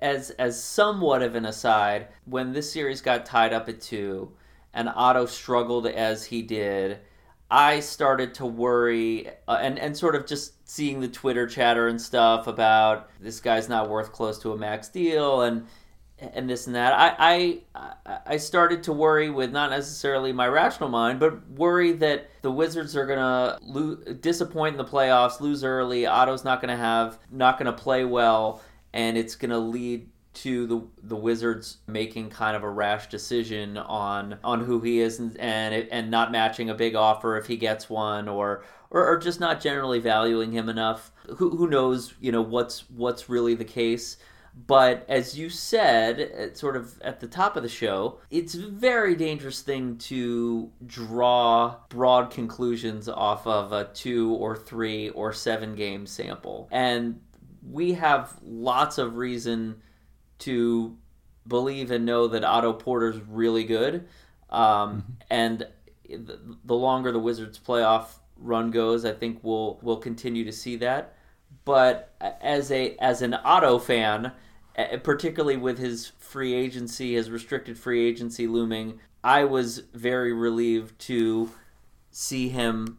as 0.00 0.30
as 0.30 0.62
somewhat 0.62 1.22
of 1.22 1.34
an 1.34 1.44
aside, 1.44 2.06
when 2.24 2.52
this 2.52 2.72
series 2.72 3.00
got 3.00 3.26
tied 3.26 3.52
up 3.52 3.68
at 3.68 3.80
two, 3.80 4.30
and 4.72 4.88
Otto 4.88 5.26
struggled 5.26 5.88
as 5.88 6.26
he 6.26 6.42
did, 6.42 7.00
I 7.50 7.80
started 7.80 8.34
to 8.34 8.46
worry 8.46 9.28
uh, 9.48 9.58
and 9.60 9.76
and 9.76 9.96
sort 9.96 10.14
of 10.14 10.26
just 10.26 10.68
seeing 10.68 11.00
the 11.00 11.08
Twitter 11.08 11.48
chatter 11.48 11.88
and 11.88 12.00
stuff 12.00 12.46
about 12.46 13.10
this 13.20 13.40
guy's 13.40 13.68
not 13.68 13.90
worth 13.90 14.12
close 14.12 14.38
to 14.40 14.52
a 14.52 14.56
max 14.56 14.88
deal 14.88 15.42
and 15.42 15.66
and 16.18 16.48
this 16.48 16.66
and 16.66 16.74
that. 16.74 16.92
I, 16.94 17.60
I 17.74 18.20
I 18.26 18.36
started 18.38 18.82
to 18.84 18.92
worry 18.92 19.28
with 19.28 19.52
not 19.52 19.70
necessarily 19.70 20.32
my 20.32 20.48
rational 20.48 20.88
mind, 20.88 21.20
but 21.20 21.48
worry 21.50 21.92
that 21.92 22.30
the 22.42 22.50
Wizards 22.50 22.96
are 22.96 23.06
gonna 23.06 23.58
lo- 23.62 23.96
disappoint 24.20 24.74
in 24.74 24.78
the 24.78 24.90
playoffs, 24.90 25.40
lose 25.40 25.62
early. 25.62 26.06
Otto's 26.06 26.44
not 26.44 26.60
gonna 26.60 26.76
have 26.76 27.18
not 27.30 27.58
gonna 27.58 27.72
play 27.72 28.04
well, 28.04 28.62
and 28.94 29.18
it's 29.18 29.34
gonna 29.34 29.58
lead 29.58 30.08
to 30.34 30.66
the 30.66 30.82
the 31.02 31.16
Wizards 31.16 31.78
making 31.86 32.30
kind 32.30 32.56
of 32.56 32.62
a 32.62 32.70
rash 32.70 33.08
decision 33.08 33.76
on 33.76 34.38
on 34.42 34.64
who 34.64 34.80
he 34.80 35.00
is 35.00 35.18
and 35.18 35.36
and, 35.38 35.88
and 35.90 36.10
not 36.10 36.32
matching 36.32 36.70
a 36.70 36.74
big 36.74 36.94
offer 36.94 37.36
if 37.36 37.46
he 37.46 37.56
gets 37.56 37.90
one 37.90 38.28
or, 38.28 38.64
or 38.90 39.06
or 39.06 39.18
just 39.18 39.40
not 39.40 39.60
generally 39.60 39.98
valuing 39.98 40.52
him 40.52 40.68
enough. 40.70 41.12
Who 41.36 41.56
who 41.56 41.68
knows, 41.68 42.14
you 42.20 42.32
know, 42.32 42.42
what's 42.42 42.88
what's 42.90 43.28
really 43.28 43.54
the 43.54 43.64
case. 43.64 44.16
But 44.56 45.04
as 45.08 45.38
you 45.38 45.50
said, 45.50 46.56
sort 46.56 46.76
of 46.76 46.98
at 47.02 47.20
the 47.20 47.26
top 47.26 47.56
of 47.56 47.62
the 47.62 47.68
show, 47.68 48.20
it's 48.30 48.54
a 48.54 48.66
very 48.68 49.14
dangerous 49.14 49.60
thing 49.60 49.98
to 49.98 50.70
draw 50.86 51.76
broad 51.90 52.30
conclusions 52.30 53.06
off 53.06 53.46
of 53.46 53.72
a 53.72 53.84
two 53.92 54.32
or 54.32 54.56
three 54.56 55.10
or 55.10 55.34
seven 55.34 55.74
game 55.74 56.06
sample. 56.06 56.68
And 56.72 57.20
we 57.70 57.92
have 57.94 58.34
lots 58.42 58.96
of 58.96 59.16
reason 59.16 59.82
to 60.38 60.96
believe 61.46 61.90
and 61.90 62.06
know 62.06 62.26
that 62.28 62.42
Otto 62.42 62.72
Porter's 62.72 63.20
really 63.28 63.64
good. 63.64 64.06
Um, 64.48 65.02
mm-hmm. 65.02 65.12
And 65.28 65.66
the 66.64 66.74
longer 66.74 67.12
the 67.12 67.18
Wizards 67.18 67.58
playoff 67.58 68.06
run 68.38 68.70
goes, 68.70 69.04
I 69.04 69.12
think 69.12 69.40
we'll 69.42 69.78
we'll 69.82 69.98
continue 69.98 70.44
to 70.44 70.52
see 70.52 70.76
that. 70.76 71.14
But 71.66 72.14
as 72.20 72.70
a 72.70 72.96
as 72.96 73.22
an 73.22 73.34
Otto 73.34 73.78
fan, 73.78 74.32
particularly 75.02 75.56
with 75.56 75.78
his 75.78 76.12
free 76.18 76.54
agency, 76.54 77.14
his 77.14 77.30
restricted 77.30 77.78
free 77.78 78.06
agency 78.06 78.46
looming, 78.46 79.00
I 79.24 79.44
was 79.44 79.78
very 79.94 80.32
relieved 80.32 80.98
to 81.00 81.50
see 82.10 82.48
him 82.48 82.98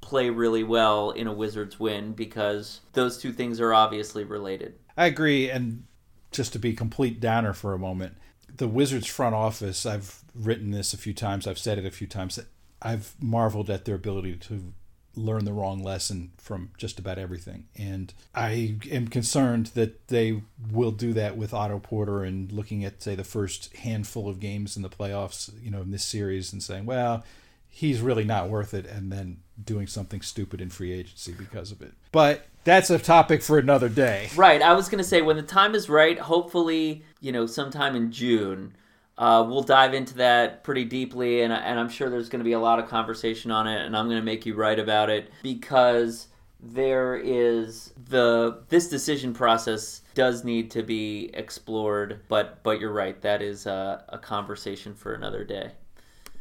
play 0.00 0.30
really 0.30 0.62
well 0.62 1.10
in 1.10 1.26
a 1.26 1.32
Wizards 1.32 1.80
win 1.80 2.12
because 2.12 2.80
those 2.92 3.18
two 3.18 3.32
things 3.32 3.60
are 3.60 3.74
obviously 3.74 4.24
related. 4.24 4.74
I 4.96 5.06
agree, 5.06 5.50
and 5.50 5.84
just 6.30 6.52
to 6.52 6.58
be 6.58 6.74
complete 6.74 7.20
downer 7.20 7.52
for 7.52 7.74
a 7.74 7.78
moment, 7.78 8.16
the 8.54 8.68
Wizards 8.68 9.06
front 9.06 9.34
office, 9.34 9.84
I've 9.84 10.22
written 10.34 10.70
this 10.70 10.94
a 10.94 10.98
few 10.98 11.12
times, 11.12 11.46
I've 11.46 11.58
said 11.58 11.78
it 11.78 11.84
a 11.84 11.90
few 11.90 12.06
times, 12.06 12.38
I've 12.80 13.14
marveled 13.20 13.68
at 13.68 13.84
their 13.84 13.96
ability 13.96 14.36
to 14.36 14.72
learn 15.16 15.44
the 15.44 15.52
wrong 15.52 15.82
lesson 15.82 16.30
from 16.36 16.70
just 16.76 16.98
about 16.98 17.18
everything. 17.18 17.64
And 17.76 18.12
I 18.34 18.76
am 18.90 19.08
concerned 19.08 19.68
that 19.74 20.08
they 20.08 20.42
will 20.70 20.92
do 20.92 21.12
that 21.14 21.36
with 21.36 21.54
Otto 21.54 21.78
Porter 21.78 22.22
and 22.22 22.52
looking 22.52 22.84
at, 22.84 23.02
say, 23.02 23.14
the 23.14 23.24
first 23.24 23.74
handful 23.76 24.28
of 24.28 24.40
games 24.40 24.76
in 24.76 24.82
the 24.82 24.90
playoffs, 24.90 25.50
you 25.62 25.70
know, 25.70 25.80
in 25.80 25.90
this 25.90 26.04
series 26.04 26.52
and 26.52 26.62
saying, 26.62 26.86
well, 26.86 27.24
he's 27.68 28.00
really 28.00 28.24
not 28.24 28.48
worth 28.48 28.72
it, 28.74 28.86
and 28.86 29.10
then 29.12 29.38
doing 29.62 29.86
something 29.86 30.20
stupid 30.20 30.60
in 30.60 30.70
free 30.70 30.92
agency 30.92 31.32
because 31.32 31.72
of 31.72 31.82
it. 31.82 31.92
But 32.12 32.46
that's 32.64 32.90
a 32.90 32.98
topic 32.98 33.42
for 33.42 33.58
another 33.58 33.88
day. 33.88 34.28
Right. 34.34 34.62
I 34.62 34.74
was 34.74 34.88
going 34.88 34.98
to 34.98 35.04
say, 35.04 35.22
when 35.22 35.36
the 35.36 35.42
time 35.42 35.74
is 35.74 35.88
right, 35.88 36.18
hopefully, 36.18 37.04
you 37.20 37.32
know, 37.32 37.46
sometime 37.46 37.94
in 37.94 38.12
June 38.12 38.74
uh, 39.18 39.44
we'll 39.48 39.62
dive 39.62 39.94
into 39.94 40.14
that 40.14 40.62
pretty 40.62 40.84
deeply, 40.84 41.42
and, 41.42 41.52
and 41.52 41.80
I'm 41.80 41.88
sure 41.88 42.10
there's 42.10 42.28
going 42.28 42.40
to 42.40 42.44
be 42.44 42.52
a 42.52 42.60
lot 42.60 42.78
of 42.78 42.88
conversation 42.88 43.50
on 43.50 43.66
it, 43.66 43.84
and 43.84 43.96
I'm 43.96 44.06
going 44.06 44.20
to 44.20 44.24
make 44.24 44.44
you 44.44 44.54
write 44.54 44.78
about 44.78 45.08
it 45.08 45.30
because 45.42 46.28
there 46.60 47.16
is 47.16 47.92
the 48.08 48.62
this 48.68 48.88
decision 48.88 49.32
process 49.32 50.02
does 50.14 50.44
need 50.44 50.70
to 50.72 50.82
be 50.82 51.30
explored, 51.34 52.20
but 52.28 52.62
but 52.62 52.80
you're 52.80 52.92
right, 52.92 53.20
that 53.22 53.42
is 53.42 53.66
a, 53.66 54.04
a 54.08 54.18
conversation 54.18 54.94
for 54.94 55.14
another 55.14 55.44
day. 55.44 55.72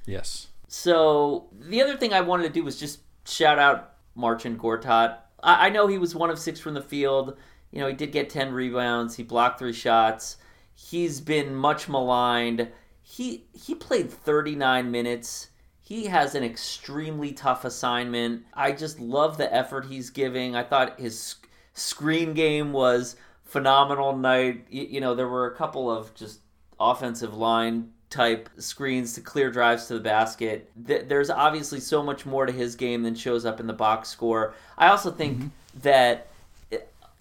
Yes. 0.05 0.47
So 0.67 1.47
the 1.53 1.81
other 1.81 1.95
thing 1.95 2.13
I 2.13 2.21
wanted 2.21 2.43
to 2.43 2.49
do 2.49 2.63
was 2.63 2.79
just 2.79 2.99
shout 3.25 3.59
out 3.59 3.93
Marcin 4.15 4.57
Gortat. 4.57 5.17
I, 5.41 5.67
I 5.67 5.69
know 5.69 5.87
he 5.87 5.97
was 5.97 6.13
one 6.15 6.29
of 6.29 6.39
six 6.39 6.59
from 6.59 6.73
the 6.73 6.81
field. 6.81 7.37
You 7.71 7.79
know, 7.79 7.87
he 7.87 7.93
did 7.93 8.11
get 8.11 8.29
ten 8.29 8.51
rebounds. 8.51 9.15
He 9.15 9.23
blocked 9.23 9.59
three 9.59 9.73
shots. 9.73 10.37
He's 10.75 11.21
been 11.21 11.55
much 11.55 11.89
maligned. 11.89 12.67
He 13.01 13.45
he 13.53 13.73
played 13.73 14.11
39 14.11 14.91
minutes. 14.91 15.47
He 15.81 16.07
has 16.07 16.35
an 16.35 16.43
extremely 16.43 17.31
tough 17.31 17.63
assignment. 17.63 18.43
I 18.53 18.71
just 18.71 18.99
love 18.99 19.37
the 19.37 19.53
effort 19.53 19.85
he's 19.85 20.09
giving. 20.09 20.55
I 20.55 20.63
thought 20.63 20.99
his 20.99 21.35
screen 21.73 22.33
game 22.33 22.73
was 22.73 23.15
phenomenal 23.43 24.17
night. 24.17 24.65
You, 24.69 24.83
you 24.83 25.01
know, 25.01 25.15
there 25.15 25.27
were 25.27 25.47
a 25.47 25.55
couple 25.55 25.89
of 25.89 26.13
just 26.15 26.39
offensive 26.79 27.35
line 27.35 27.91
type 28.09 28.49
screens 28.57 29.13
to 29.13 29.21
clear 29.21 29.51
drives 29.51 29.87
to 29.87 29.93
the 29.93 29.99
basket. 29.99 30.71
There's 30.75 31.29
obviously 31.29 31.79
so 31.79 32.01
much 32.01 32.25
more 32.25 32.45
to 32.45 32.51
his 32.51 32.75
game 32.75 33.03
than 33.03 33.15
shows 33.15 33.45
up 33.45 33.59
in 33.59 33.67
the 33.67 33.73
box 33.73 34.09
score. 34.09 34.53
I 34.77 34.87
also 34.87 35.11
think 35.11 35.37
mm-hmm. 35.37 35.47
that 35.81 36.27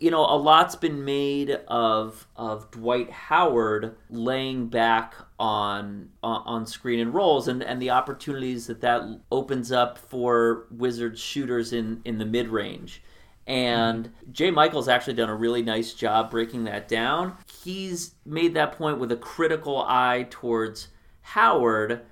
you 0.01 0.11
know, 0.11 0.25
a 0.25 0.37
lot's 0.37 0.77
been 0.77 1.05
made 1.05 1.51
of 1.69 2.27
of 2.37 2.71
Dwight 2.71 3.11
Howard 3.11 3.97
laying 4.11 4.69
back 4.69 5.15
on 5.39 6.11
on 6.23 6.67
screen 6.67 7.01
and 7.01 7.15
rolls 7.15 7.49
and, 7.49 7.63
and 7.63 7.81
the 7.81 7.91
opportunities 7.91 8.67
that 8.67 8.81
that 8.81 9.03
opens 9.31 9.71
up 9.71 9.99
for 9.99 10.67
Wizards 10.71 11.21
shooters 11.21 11.73
in 11.73 12.01
in 12.05 12.19
the 12.19 12.27
mid 12.27 12.49
range. 12.49 13.03
And 13.47 14.11
J. 14.33 14.51
Michael's 14.51 14.89
actually 14.89 15.15
done 15.15 15.29
a 15.29 15.35
really 15.35 15.63
nice 15.63 15.93
job 15.93 16.31
breaking 16.31 16.65
that 16.65 16.89
down. 16.89 17.37
He's 17.63 18.15
made 18.25 18.55
that 18.55 18.73
point 18.73 18.99
with 18.99 19.13
a 19.13 19.17
critical 19.17 19.85
eye 19.87 20.27
towards 20.31 20.89
Howard 21.21 22.03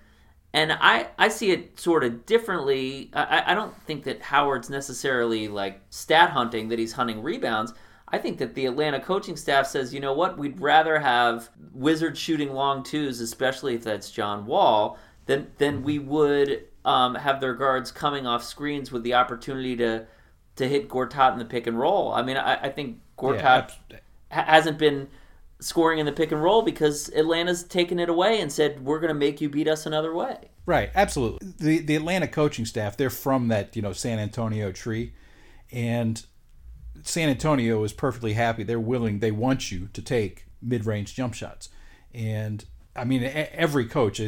and 0.55 0.73
I, 0.73 1.09
I 1.19 1.29
see 1.29 1.51
it 1.51 1.79
sort 1.79 2.05
of 2.05 2.27
differently. 2.27 3.11
I, 3.15 3.45
I 3.49 3.55
don't 3.55 3.75
think 3.83 4.05
that 4.05 4.21
Howard's 4.21 4.69
necessarily 4.69 5.49
like 5.49 5.81
stat 5.91 6.31
hunting, 6.31 6.69
that 6.69 6.79
he's 6.79 6.93
hunting 6.93 7.23
rebounds. 7.23 7.73
I 8.09 8.19
think 8.19 8.39
that 8.39 8.55
the 8.55 8.67
Atlanta 8.67 9.01
coaching 9.01 9.37
staff 9.37 9.67
says, 9.67 9.95
you 9.95 10.01
know 10.01 10.13
what, 10.13 10.37
we'd 10.37 10.61
rather 10.61 10.99
have 10.99 11.49
Wizards 11.73 12.19
shooting 12.19 12.53
long 12.53 12.83
twos, 12.83 13.21
especially 13.21 13.75
if 13.75 13.85
that's 13.85 14.11
John 14.11 14.45
Wall, 14.45 14.99
than, 15.25 15.51
than 15.57 15.83
we 15.83 15.99
would 15.99 16.65
um, 16.85 17.15
have 17.15 17.41
their 17.41 17.55
guards 17.55 17.91
coming 17.91 18.27
off 18.27 18.45
screens 18.45 18.93
with 18.93 19.03
the 19.03 19.15
opportunity 19.15 19.77
to 19.77 20.07
to 20.57 20.69
hit 20.69 20.87
Gortat 20.89 21.33
in 21.33 21.39
the 21.39 21.47
pick 21.47 21.67
and 21.67 21.79
roll. 21.79 22.13
I 22.13 22.21
mean, 22.21 22.37
I, 22.37 22.65
I 22.65 22.69
think 22.69 23.01
Gortat 23.17 23.73
yeah, 23.91 23.99
hasn't 24.29 24.77
been 24.77 25.09
scoring 25.63 25.99
in 25.99 26.07
the 26.07 26.13
pick 26.13 26.33
and 26.33 26.43
roll 26.43 26.63
because 26.63 27.09
Atlanta's 27.11 27.65
taken 27.65 27.99
it 27.99 28.09
away 28.09 28.41
and 28.41 28.53
said 28.53 28.85
we're 28.85 29.01
going 29.01 29.09
to 29.09 29.15
make 29.15 29.41
you 29.41 29.49
beat 29.49 29.69
us 29.69 29.87
another 29.87 30.15
way. 30.15 30.51
Right, 30.67 30.91
absolutely. 30.95 31.53
The 31.59 31.79
the 31.79 31.97
Atlanta 31.97 32.29
coaching 32.29 32.65
staff, 32.65 32.97
they're 32.97 33.11
from 33.11 33.49
that, 33.49 33.75
you 33.75 33.83
know, 33.83 33.93
San 33.93 34.19
Antonio 34.19 34.73
tree 34.73 35.15
and 35.71 36.25
San 37.03 37.29
Antonio 37.29 37.83
is 37.85 37.93
perfectly 37.93 38.35
happy. 38.35 38.63
They're 38.63 38.79
willing, 38.79 39.19
they 39.19 39.33
want 39.33 39.73
you 39.73 39.89
to 39.93 40.03
take 40.03 40.47
mid-range 40.61 41.15
jump 41.15 41.35
shots. 41.35 41.69
And 42.15 42.65
I 42.95 43.05
mean 43.05 43.23
every 43.25 43.87
coach 43.87 44.21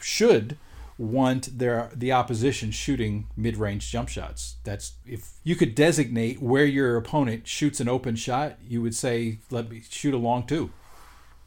should 0.00 0.56
want 0.98 1.58
their 1.58 1.90
the 1.94 2.10
opposition 2.10 2.72
shooting 2.72 3.28
mid-range 3.36 3.90
jump 3.90 4.08
shots. 4.08 4.56
That's 4.64 4.94
if 5.06 5.30
you 5.44 5.54
could 5.54 5.74
designate 5.74 6.42
where 6.42 6.66
your 6.66 6.96
opponent 6.96 7.46
shoots 7.46 7.78
an 7.78 7.88
open 7.88 8.16
shot, 8.16 8.58
you 8.66 8.82
would 8.82 8.94
say 8.94 9.38
let 9.50 9.70
me 9.70 9.82
shoot 9.88 10.12
a 10.12 10.18
long 10.18 10.44
two 10.44 10.70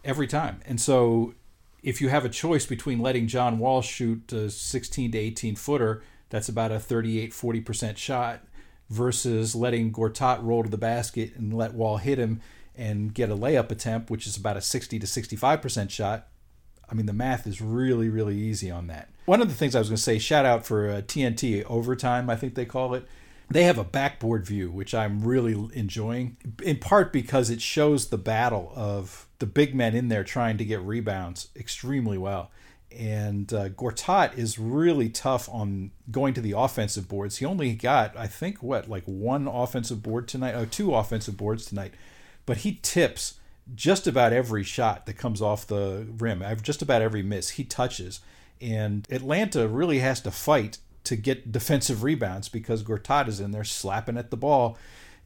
every 0.03 0.27
time. 0.27 0.61
And 0.65 0.79
so 0.79 1.35
if 1.83 1.99
you 1.99 2.09
have 2.09 2.23
a 2.23 2.29
choice 2.29 2.65
between 2.65 2.99
letting 2.99 3.27
John 3.27 3.59
Wall 3.59 3.81
shoot 3.81 4.31
a 4.31 4.49
16 4.49 5.11
to 5.11 5.17
18 5.17 5.55
footer, 5.55 6.01
that's 6.29 6.47
about 6.47 6.71
a 6.71 6.79
38 6.79 7.31
40% 7.31 7.97
shot 7.97 8.41
versus 8.89 9.53
letting 9.53 9.91
Gortat 9.91 10.43
roll 10.43 10.63
to 10.63 10.69
the 10.69 10.77
basket 10.77 11.35
and 11.35 11.53
let 11.53 11.73
Wall 11.73 11.97
hit 11.97 12.17
him 12.17 12.41
and 12.75 13.13
get 13.13 13.29
a 13.29 13.35
layup 13.35 13.71
attempt, 13.71 14.09
which 14.09 14.25
is 14.25 14.37
about 14.37 14.57
a 14.57 14.61
60 14.61 14.97
to 14.99 15.05
65% 15.05 15.89
shot. 15.89 16.27
I 16.91 16.93
mean, 16.93 17.06
the 17.06 17.13
math 17.13 17.47
is 17.47 17.62
really, 17.62 18.10
really 18.10 18.38
easy 18.38 18.69
on 18.69 18.88
that. 18.88 19.10
One 19.25 19.41
of 19.41 19.47
the 19.47 19.56
things 19.56 19.75
I 19.75 19.80
was 19.80 19.88
going 19.88 19.95
to 19.95 20.04
say, 20.04 20.19
shout 20.19 20.45
out 20.45 20.65
for 20.65 20.89
uh, 20.89 21.01
TNT 21.01 21.63
Overtime, 21.69 22.30
I 22.30 22.36
think 22.36 22.56
they 22.56 22.65
call 22.65 22.93
it. 22.93 23.08
They 23.49 23.63
have 23.63 23.77
a 23.77 23.84
backboard 23.84 24.45
view, 24.45 24.69
which 24.71 24.93
I'm 24.93 25.23
really 25.23 25.54
enjoying, 25.73 26.38
in 26.63 26.77
part 26.77 27.13
because 27.13 27.49
it 27.49 27.62
shows 27.62 28.10
the 28.10 28.17
battle 28.17 28.71
of 28.75 29.27
the 29.39 29.45
big 29.45 29.73
men 29.73 29.95
in 29.95 30.10
there 30.10 30.23
trying 30.23 30.58
to 30.58 30.65
get 30.65 30.82
rebounds 30.82 31.49
extremely 31.56 32.17
well. 32.17 32.51
And 32.97 33.54
uh, 33.54 33.69
Gortat 33.69 34.38
is 34.38 34.60
really 34.60 35.10
tough 35.10 35.47
on 35.49 35.91
going 36.10 36.34
to 36.34 36.41
the 36.41 36.54
offensive 36.58 37.08
boards. 37.08 37.38
He 37.38 37.45
only 37.45 37.73
got, 37.73 38.15
I 38.17 38.27
think, 38.27 38.62
what, 38.62 38.89
like 38.89 39.04
one 39.06 39.47
offensive 39.47 40.04
board 40.04 40.27
tonight, 40.27 40.56
or 40.56 40.65
two 40.65 40.93
offensive 40.93 41.38
boards 41.38 41.65
tonight. 41.65 41.93
But 42.45 42.58
he 42.58 42.80
tips 42.82 43.36
just 43.76 44.08
about 44.08 44.34
every 44.34 44.63
shot 44.63 45.06
that 45.06 45.17
comes 45.17 45.41
off 45.41 45.67
the 45.67 46.08
rim, 46.17 46.43
just 46.62 46.82
about 46.82 47.02
every 47.02 47.24
miss, 47.24 47.52
he 47.52 47.63
touches. 47.63 48.19
And 48.60 49.08
Atlanta 49.10 49.67
really 49.67 50.00
has 50.00 50.21
to 50.21 50.32
fight 50.32 50.78
to 51.04 51.15
get 51.15 51.52
defensive 51.52 52.04
rebounds 52.04 52.47
because 52.47 52.84
Gortat 52.84 53.28
is 53.28 53.39
in 53.39 53.52
there 53.52 53.63
slapping 53.63 54.17
at 54.17 54.30
the 54.30 54.38
ball 54.38 54.78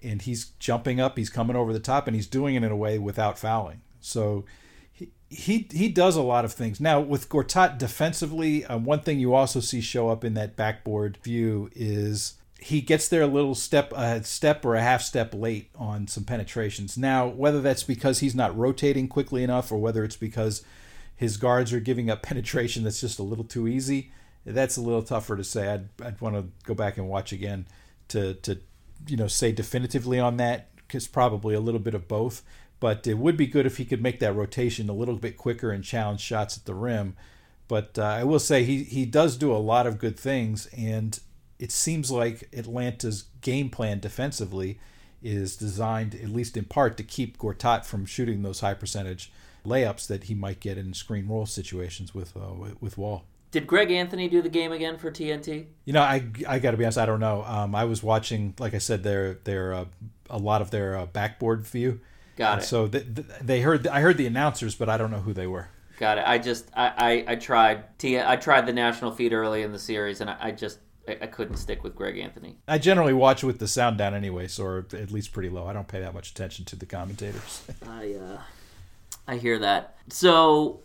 and 0.02 0.22
he's 0.22 0.46
jumping 0.60 1.00
up, 1.00 1.18
he's 1.18 1.30
coming 1.30 1.56
over 1.56 1.74
the 1.74 1.80
top, 1.80 2.08
and 2.08 2.16
he's 2.16 2.28
doing 2.28 2.56
it 2.56 2.64
in 2.64 2.72
a 2.72 2.76
way 2.76 3.00
without 3.00 3.40
fouling. 3.40 3.82
So 4.00 4.46
he 4.92 5.12
he, 5.30 5.68
he 5.72 5.90
does 5.90 6.16
a 6.16 6.22
lot 6.22 6.46
of 6.46 6.54
things. 6.54 6.80
Now 6.80 7.00
with 7.00 7.30
Gortat 7.30 7.78
defensively, 7.78 8.64
um, 8.66 8.86
one 8.86 9.02
thing 9.02 9.20
you 9.20 9.34
also 9.34 9.60
see 9.60 9.82
show 9.82 10.10
up 10.10 10.24
in 10.24 10.34
that 10.36 10.56
backboard 10.56 11.18
view 11.24 11.70
is 11.76 12.36
he 12.66 12.82
gets 12.82 13.08
there 13.08 13.22
a 13.22 13.28
little 13.28 13.54
step 13.54 13.94
a 13.94 14.24
step 14.24 14.66
or 14.66 14.74
a 14.74 14.82
half 14.82 15.04
step 15.04 15.36
late 15.36 15.70
on 15.76 16.08
some 16.08 16.24
penetrations. 16.24 16.98
Now, 16.98 17.28
whether 17.28 17.62
that's 17.62 17.84
because 17.84 18.22
he's 18.22 18.34
not 18.34 18.58
rotating 18.58 19.08
quickly 19.08 19.44
enough 19.44 19.72
or 19.72 19.78
whether 19.78 20.04
it's 20.04 20.16
because 20.16 20.64
his 21.16 21.38
guards 21.38 21.72
are 21.74 21.80
giving 21.80 22.10
up 22.10 22.22
penetration 22.24 22.84
that's 22.84 23.02
just 23.02 23.20
a 23.20 23.24
little 23.24 23.44
too 23.44 23.68
easy, 23.68 24.12
that's 24.48 24.78
a 24.78 24.82
little 24.82 25.04
tougher 25.04 25.38
to 25.38 25.44
say. 25.44 25.68
I'd, 25.68 25.90
I'd 26.04 26.20
want 26.20 26.38
to 26.38 26.48
go 26.66 26.74
back 26.74 26.98
and 26.98 27.08
watch 27.08 27.32
again 27.32 27.68
to 28.08 28.34
to 28.34 28.58
you 29.08 29.16
know 29.16 29.28
say 29.28 29.52
definitively 29.52 30.20
on 30.20 30.38
that 30.38 30.76
because 30.76 31.08
probably 31.08 31.54
a 31.54 31.60
little 31.60 31.80
bit 31.80 31.94
of 31.94 32.08
both. 32.08 32.42
But 32.80 33.06
it 33.06 33.20
would 33.20 33.38
be 33.38 33.46
good 33.46 33.68
if 33.68 33.78
he 33.78 33.86
could 33.86 34.02
make 34.02 34.20
that 34.22 34.34
rotation 34.34 34.90
a 34.90 34.94
little 34.94 35.18
bit 35.18 35.38
quicker 35.38 35.70
and 35.70 35.84
challenge 35.84 36.20
shots 36.20 36.58
at 36.58 36.66
the 36.66 36.74
rim. 36.74 37.16
But 37.68 38.00
uh, 38.00 38.06
I 38.06 38.24
will 38.24 38.40
say 38.40 38.64
he 38.64 38.84
he 38.86 39.06
does 39.06 39.38
do 39.38 39.52
a 39.52 39.58
lot 39.58 39.86
of 39.86 40.00
good 40.00 40.18
things 40.18 40.66
and 40.76 41.20
it 41.60 41.72
seems 41.72 42.12
like 42.12 42.50
Atlanta's 42.56 43.26
game 43.42 43.70
plan 43.70 44.00
defensively 44.00 44.80
is 45.24 45.56
designed, 45.56 46.16
at 46.16 46.30
least 46.30 46.56
in 46.58 46.66
part, 46.66 46.98
to 46.98 47.04
keep 47.04 47.38
Gortat 47.38 47.86
from 47.86 48.06
shooting 48.06 48.44
those 48.44 48.60
high 48.60 48.74
percentage 48.74 49.32
layups 49.66 50.08
that 50.08 50.26
he 50.26 50.36
might 50.36 50.60
get 50.60 50.78
in 50.78 50.94
screen 50.94 51.28
roll 51.28 51.46
situations 51.46 52.14
with 52.14 52.36
uh, 52.38 52.74
with 52.80 52.98
Wall. 52.98 53.26
Did 53.52 53.68
Greg 53.68 53.90
Anthony 53.90 54.28
do 54.28 54.42
the 54.42 54.50
game 54.50 54.72
again 54.72 54.98
for 54.98 55.10
TNT? 55.10 55.66
You 55.86 55.94
know, 55.94 56.02
I 56.02 56.26
I 56.48 56.60
got 56.60 56.72
to 56.72 56.78
be 56.78 56.84
honest, 56.84 56.98
I 56.98 57.06
don't 57.06 57.20
know. 57.20 57.44
Um, 57.44 57.74
I 57.74 57.86
was 57.86 58.04
watching, 58.04 58.54
like 58.60 58.74
I 58.74 58.80
said, 58.80 59.04
their 59.04 59.36
their 59.46 59.74
uh, 59.74 59.86
a 60.30 60.38
lot 60.38 60.62
of 60.62 60.72
their 60.72 60.98
uh, 60.98 61.06
backboard 61.06 61.66
view. 61.66 62.02
Got 62.36 62.60
it. 62.60 62.64
So 62.64 62.88
th- 62.88 63.16
th- 63.16 63.28
they 63.42 63.62
heard 63.62 63.88
I 63.88 64.02
heard 64.02 64.18
the 64.18 64.28
announcers, 64.28 64.76
but 64.76 64.90
I 64.90 64.98
don't 64.98 65.10
know 65.10 65.22
who 65.22 65.34
they 65.34 65.48
were. 65.48 65.70
Got 65.98 66.18
it. 66.18 66.26
I 66.28 66.38
just 66.38 66.70
I 66.76 67.24
I, 67.28 67.32
I 67.34 67.36
tried 67.36 67.98
T 67.98 68.20
I 68.20 68.36
tried 68.36 68.66
the 68.66 68.74
national 68.74 69.12
feed 69.12 69.32
early 69.32 69.64
in 69.64 69.72
the 69.72 69.80
series, 69.80 70.22
and 70.22 70.30
I, 70.30 70.38
I 70.42 70.52
just 70.52 70.80
I, 71.08 71.18
I 71.22 71.28
couldn't 71.28 71.58
stick 71.58 71.84
with 71.84 71.96
Greg 71.96 72.18
Anthony. 72.18 72.58
I 72.68 72.78
generally 72.78 73.14
watch 73.14 73.44
with 73.44 73.60
the 73.60 73.68
sound 73.68 73.98
down 73.98 74.14
anyway, 74.14 74.48
so 74.48 74.64
or 74.64 74.86
at 74.94 75.12
least 75.12 75.34
pretty 75.34 75.50
low. 75.50 75.68
I 75.68 75.74
don't 75.74 75.88
pay 75.88 76.00
that 76.00 76.14
much 76.14 76.32
attention 76.32 76.66
to 76.66 76.76
the 76.76 76.86
commentators. 76.86 77.64
I 77.88 78.14
uh, 78.14 78.42
I 79.28 79.38
hear 79.38 79.60
that. 79.60 79.96
So 80.10 80.82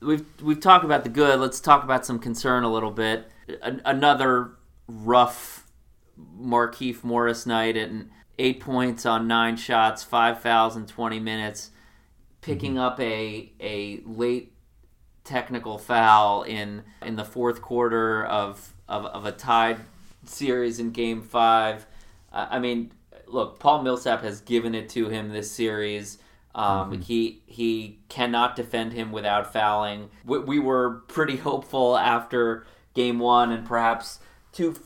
we've 0.00 0.24
we've 0.42 0.60
talked 0.60 0.84
about 0.84 1.04
the 1.04 1.10
good. 1.10 1.40
Let's 1.40 1.60
talk 1.60 1.84
about 1.84 2.06
some 2.06 2.18
concern 2.18 2.64
a 2.64 2.72
little 2.72 2.90
bit. 2.90 3.30
A- 3.48 3.80
another 3.84 4.52
rough 4.88 5.66
Markieff 6.38 7.02
Morris 7.02 7.46
night 7.46 7.76
and 7.76 8.10
eight 8.38 8.60
points 8.60 9.06
on 9.06 9.26
nine 9.26 9.56
shots, 9.56 10.02
five 10.02 10.40
fouls 10.40 10.76
in 10.76 10.86
twenty 10.86 11.20
minutes, 11.20 11.70
picking 12.40 12.78
up 12.78 13.00
a 13.00 13.52
a 13.60 14.00
late 14.04 14.52
technical 15.24 15.78
foul 15.78 16.42
in 16.42 16.82
in 17.00 17.16
the 17.16 17.24
fourth 17.24 17.62
quarter 17.62 18.24
of 18.24 18.74
of, 18.92 19.06
of 19.06 19.24
a 19.26 19.32
tied 19.32 19.80
series 20.24 20.78
in 20.78 20.90
Game 20.90 21.22
Five. 21.22 21.86
Uh, 22.32 22.46
I 22.50 22.58
mean, 22.58 22.92
look, 23.26 23.58
Paul 23.58 23.82
Millsap 23.82 24.22
has 24.22 24.40
given 24.40 24.74
it 24.74 24.88
to 24.90 25.08
him 25.08 25.30
this 25.30 25.50
series. 25.50 26.18
Um, 26.54 26.92
mm-hmm. 26.92 27.00
He 27.00 27.42
he 27.46 27.98
cannot 28.08 28.54
defend 28.54 28.92
him 28.92 29.10
without 29.10 29.52
fouling. 29.52 30.10
We, 30.24 30.38
we, 30.38 30.58
were 30.58 31.02
pretty 31.08 31.36
hopeful 31.36 31.96
after 31.96 32.66
Game 32.94 33.18
One, 33.18 33.50
and 33.50 33.66
perhaps 33.66 34.20
too 34.52 34.78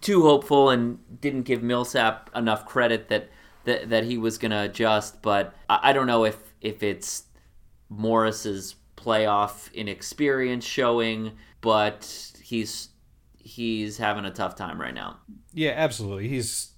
too 0.00 0.22
hopeful, 0.22 0.70
and 0.70 0.98
didn't 1.20 1.42
give 1.42 1.62
Millsap 1.62 2.30
enough 2.34 2.66
credit 2.66 3.08
that 3.08 3.30
that, 3.64 3.90
that 3.90 4.04
he 4.04 4.18
was 4.18 4.36
going 4.38 4.50
to 4.50 4.62
adjust. 4.62 5.22
But 5.22 5.54
I, 5.68 5.78
I 5.84 5.92
don't 5.92 6.08
know 6.08 6.24
if 6.24 6.36
if 6.60 6.82
it's 6.82 7.24
Morris's 7.88 8.74
playoff 8.96 9.72
inexperience 9.72 10.64
showing, 10.64 11.32
but 11.60 12.32
he's 12.42 12.89
he's 13.42 13.98
having 13.98 14.24
a 14.24 14.30
tough 14.30 14.56
time 14.56 14.80
right 14.80 14.94
now. 14.94 15.18
Yeah, 15.52 15.72
absolutely. 15.76 16.28
He's 16.28 16.70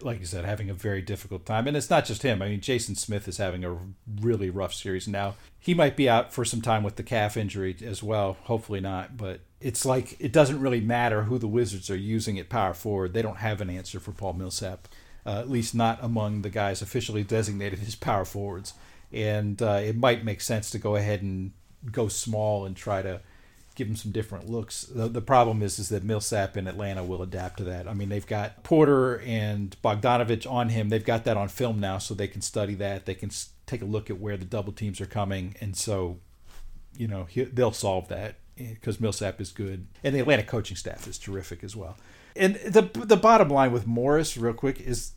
like 0.00 0.18
you 0.18 0.26
said, 0.26 0.44
having 0.44 0.68
a 0.68 0.74
very 0.74 1.00
difficult 1.00 1.46
time. 1.46 1.66
And 1.66 1.76
it's 1.76 1.90
not 1.90 2.04
just 2.04 2.22
him. 2.22 2.42
I 2.42 2.48
mean, 2.48 2.60
Jason 2.60 2.96
Smith 2.96 3.28
is 3.28 3.36
having 3.36 3.64
a 3.64 3.78
really 4.20 4.50
rough 4.50 4.74
series 4.74 5.06
now. 5.06 5.34
He 5.60 5.74
might 5.74 5.96
be 5.96 6.08
out 6.08 6.32
for 6.32 6.44
some 6.44 6.60
time 6.60 6.82
with 6.82 6.96
the 6.96 7.02
calf 7.02 7.36
injury 7.36 7.76
as 7.84 8.02
well. 8.02 8.36
Hopefully 8.44 8.80
not. 8.80 9.16
But 9.16 9.40
it's 9.60 9.86
like 9.86 10.16
it 10.20 10.32
doesn't 10.32 10.60
really 10.60 10.80
matter 10.80 11.24
who 11.24 11.38
the 11.38 11.46
Wizards 11.46 11.88
are 11.88 11.96
using 11.96 12.38
at 12.38 12.48
power 12.48 12.74
forward. 12.74 13.14
They 13.14 13.22
don't 13.22 13.38
have 13.38 13.60
an 13.60 13.70
answer 13.70 14.00
for 14.00 14.12
Paul 14.12 14.34
Millsap, 14.34 14.88
uh, 15.24 15.38
at 15.38 15.50
least 15.50 15.74
not 15.74 16.02
among 16.02 16.42
the 16.42 16.50
guys 16.50 16.82
officially 16.82 17.22
designated 17.22 17.80
as 17.86 17.94
power 17.94 18.24
forwards. 18.24 18.74
And 19.12 19.62
uh, 19.62 19.80
it 19.84 19.96
might 19.96 20.24
make 20.24 20.40
sense 20.40 20.70
to 20.70 20.78
go 20.78 20.96
ahead 20.96 21.22
and 21.22 21.52
go 21.92 22.08
small 22.08 22.66
and 22.66 22.76
try 22.76 23.02
to 23.02 23.20
give 23.74 23.88
him 23.88 23.96
some 23.96 24.12
different 24.12 24.48
looks. 24.48 24.82
The, 24.82 25.08
the 25.08 25.20
problem 25.20 25.62
is 25.62 25.78
is 25.78 25.88
that 25.88 26.04
Millsap 26.04 26.56
in 26.56 26.66
Atlanta 26.66 27.02
will 27.02 27.22
adapt 27.22 27.58
to 27.58 27.64
that. 27.64 27.88
I 27.88 27.94
mean, 27.94 28.08
they've 28.08 28.26
got 28.26 28.62
Porter 28.62 29.20
and 29.20 29.76
Bogdanovich 29.82 30.50
on 30.50 30.68
him. 30.68 30.88
They've 30.88 31.04
got 31.04 31.24
that 31.24 31.36
on 31.36 31.48
film 31.48 31.80
now, 31.80 31.98
so 31.98 32.14
they 32.14 32.28
can 32.28 32.40
study 32.40 32.74
that. 32.76 33.06
They 33.06 33.14
can 33.14 33.30
take 33.66 33.82
a 33.82 33.86
look 33.86 34.10
at 34.10 34.20
where 34.20 34.36
the 34.36 34.44
double 34.44 34.72
teams 34.72 35.00
are 35.00 35.06
coming, 35.06 35.56
and 35.60 35.76
so 35.76 36.18
you 36.96 37.08
know 37.08 37.24
he, 37.24 37.44
they'll 37.44 37.72
solve 37.72 38.08
that 38.08 38.36
eh, 38.58 38.74
because 38.74 39.00
Millsap 39.00 39.40
is 39.40 39.50
good, 39.50 39.86
and 40.02 40.14
the 40.14 40.20
Atlanta 40.20 40.44
coaching 40.44 40.76
staff 40.76 41.06
is 41.06 41.18
terrific 41.18 41.64
as 41.64 41.74
well. 41.74 41.96
And 42.36 42.56
the 42.56 42.82
the 42.94 43.16
bottom 43.16 43.48
line 43.48 43.72
with 43.72 43.86
Morris, 43.86 44.36
real 44.36 44.54
quick, 44.54 44.80
is 44.80 45.12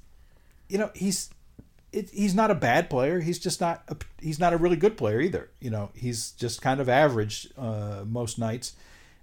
you 0.70 0.78
know 0.78 0.92
he's 0.96 1.30
it, 1.92 2.10
he's 2.10 2.36
not 2.36 2.52
a 2.52 2.56
bad 2.56 2.90
player. 2.90 3.20
He's 3.20 3.40
just 3.40 3.62
not 3.62 3.84
a, 3.88 3.96
he's 4.22 4.40
not 4.40 4.54
a 4.54 4.58
really 4.58 4.76
good 4.76 4.98
player 4.98 5.20
either. 5.20 5.50
You 5.60 5.70
know, 5.70 5.92
he's 5.94 6.32
just 6.32 6.62
kind 6.62 6.80
of 6.80 6.90
average 6.90 7.48
uh, 7.58 8.04
most 8.06 8.38
nights. 8.38 8.74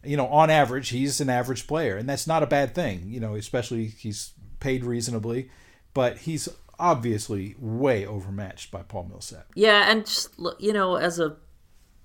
You 0.03 0.17
know, 0.17 0.27
on 0.27 0.51
average, 0.51 0.91
he's 0.91 1.21
an 1.21 1.31
average 1.31 1.67
player, 1.67 1.97
and 1.97 2.09
that's 2.09 2.27
not 2.27 2.43
a 2.43 2.47
bad 2.47 2.75
thing. 2.75 3.05
You 3.07 3.21
know, 3.21 3.35
especially 3.35 3.87
he's 3.87 4.33
paid 4.61 4.85
reasonably, 4.85 5.51
but 5.95 6.19
he's 6.19 6.49
obviously 6.79 7.55
way 7.59 8.07
overmatched 8.07 8.71
by 8.71 8.83
Paul 8.83 9.05
Millsap. 9.05 9.47
Yeah, 9.55 9.91
and 9.91 10.05
just 10.05 10.31
you 10.59 10.73
know, 10.73 10.97
as 10.97 11.19
a 11.19 11.37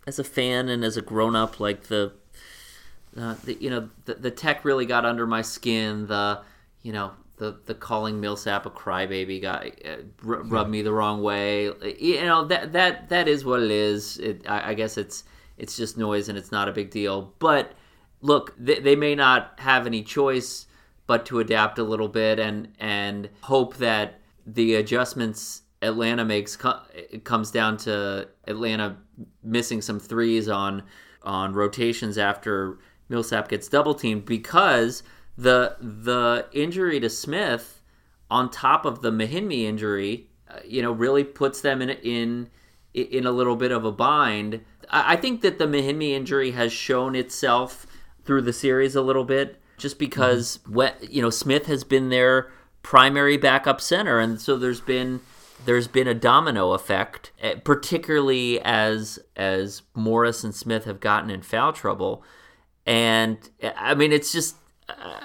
as 0.08 0.19
a 0.19 0.24
fan 0.24 0.69
and 0.69 0.84
as 0.84 0.98
a 0.98 1.02
grown 1.02 1.36
up, 1.36 1.60
like 1.60 1.84
the, 1.84 2.13
uh, 3.17 3.36
the 3.43 3.56
you 3.56 3.69
know 3.69 3.89
the, 4.06 4.15
the 4.15 4.32
tech 4.32 4.63
really 4.65 4.86
got 4.86 5.06
under 5.06 5.26
my 5.26 5.41
skin. 5.41 6.08
The 6.08 6.41
you 6.82 6.93
know 6.93 7.12
the 7.39 7.60
the 7.65 7.73
calling 7.73 8.19
Millsap 8.19 8.65
a 8.65 8.69
crybaby 8.69 9.41
guy 9.41 9.71
uh, 9.84 10.04
r- 10.28 10.43
rubbed 10.43 10.69
me 10.69 10.82
the 10.82 10.93
wrong 10.93 11.23
way. 11.23 11.71
You 11.99 12.21
know 12.21 12.45
that 12.45 12.73
that 12.73 13.10
that 13.10 13.28
is 13.28 13.43
what 13.43 13.63
it 13.63 13.71
is. 13.71 14.17
It, 14.17 14.47
I, 14.47 14.71
I, 14.71 14.73
guess 14.75 14.97
it's 14.97 15.23
it's 15.58 15.75
just 15.75 15.97
noise 15.97 16.30
and 16.30 16.38
it's 16.38 16.52
not 16.52 16.69
a 16.69 16.71
big 16.71 16.91
deal. 16.91 17.34
But 17.39 17.71
look, 18.21 18.54
they, 18.60 18.80
they 18.80 18.95
may 18.95 19.15
not 19.15 19.54
have 19.58 19.88
any 19.88 20.04
choice 20.04 20.67
but 21.08 21.25
to 21.25 21.39
adapt 21.39 21.80
a 21.80 21.84
little 21.84 22.10
bit 22.10 22.39
and 22.39 22.73
and 22.78 23.30
hope 23.41 23.78
that 23.78 24.19
the 24.45 24.75
adjustments 24.75 25.63
Atlanta 25.82 26.25
makes 26.25 26.56
co- 26.56 26.82
comes 27.23 27.52
down 27.52 27.78
to 27.78 28.28
Atlanta 28.47 28.97
missing 29.41 29.82
some 29.82 29.99
threes 29.99 30.49
on 30.49 30.84
on 31.23 31.54
rotations 31.54 32.17
after 32.17 32.78
Millsap 33.08 33.47
gets 33.47 33.67
double 33.67 33.95
teamed 33.95 34.25
because 34.25 35.04
the 35.39 35.78
the 35.80 36.47
injury 36.52 36.99
to 36.99 37.10
Smith 37.10 37.82
on 38.30 38.52
top 38.52 38.86
of 38.86 39.02
the 39.02 39.12
Mahinmi 39.12 39.63
injury, 39.63 40.28
uh, 40.49 40.60
you 40.65 40.82
know, 40.82 40.91
really 40.91 41.23
puts 41.23 41.62
them 41.62 41.82
in 41.82 41.89
in 41.89 42.49
in 42.93 43.25
a 43.25 43.32
little 43.32 43.56
bit 43.56 43.71
of 43.71 43.86
a 43.86 43.91
bind. 43.91 44.62
I, 44.89 45.13
I 45.13 45.15
think 45.15 45.41
that 45.41 45.58
the 45.58 45.65
Mahinmi 45.65 46.12
injury 46.12 46.52
has 46.52 46.73
shown 46.73 47.15
itself 47.15 47.88
through 48.25 48.41
the 48.41 48.54
series 48.54 48.95
a 48.95 49.02
little 49.02 49.23
bit, 49.23 49.62
just 49.78 49.97
because 49.97 50.58
mm-hmm. 50.58 50.73
what 50.73 51.10
you 51.10 51.21
know 51.21 51.30
Smith 51.30 51.67
has 51.67 51.84
been 51.86 52.10
their 52.10 52.52
primary 52.84 53.38
backup 53.38 53.80
center, 53.80 54.19
and 54.19 54.41
so 54.41 54.58
there's 54.58 54.82
been 54.82 55.21
there's 55.65 55.88
been 55.88 56.08
a 56.08 56.13
domino 56.13 56.73
effect, 56.73 57.32
eh, 57.41 57.56
particularly 57.63 58.60
as 58.62 59.19
as 59.38 59.84
Morris 59.95 60.43
and 60.43 60.54
Smith 60.54 60.84
have 60.84 60.99
gotten 60.99 61.30
in 61.30 61.43
foul 61.43 61.71
trouble. 61.71 62.23
And 62.86 63.38
I 63.78 63.95
mean, 63.95 64.12
it's 64.12 64.34
just 64.34 64.56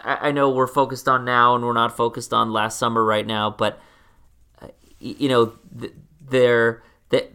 I 0.05 0.33
know 0.33 0.51
we're 0.51 0.67
focused 0.67 1.09
on 1.09 1.25
now 1.25 1.55
and 1.55 1.65
we're 1.65 1.73
not 1.73 1.97
focused 1.97 2.33
on 2.33 2.53
last 2.53 2.79
summer 2.79 3.05
right 3.05 3.27
now, 3.27 3.51
but 3.51 3.81
uh, 4.61 4.69
you 5.01 5.29
know 5.29 5.55
they're 6.21 6.83
that 7.11 7.33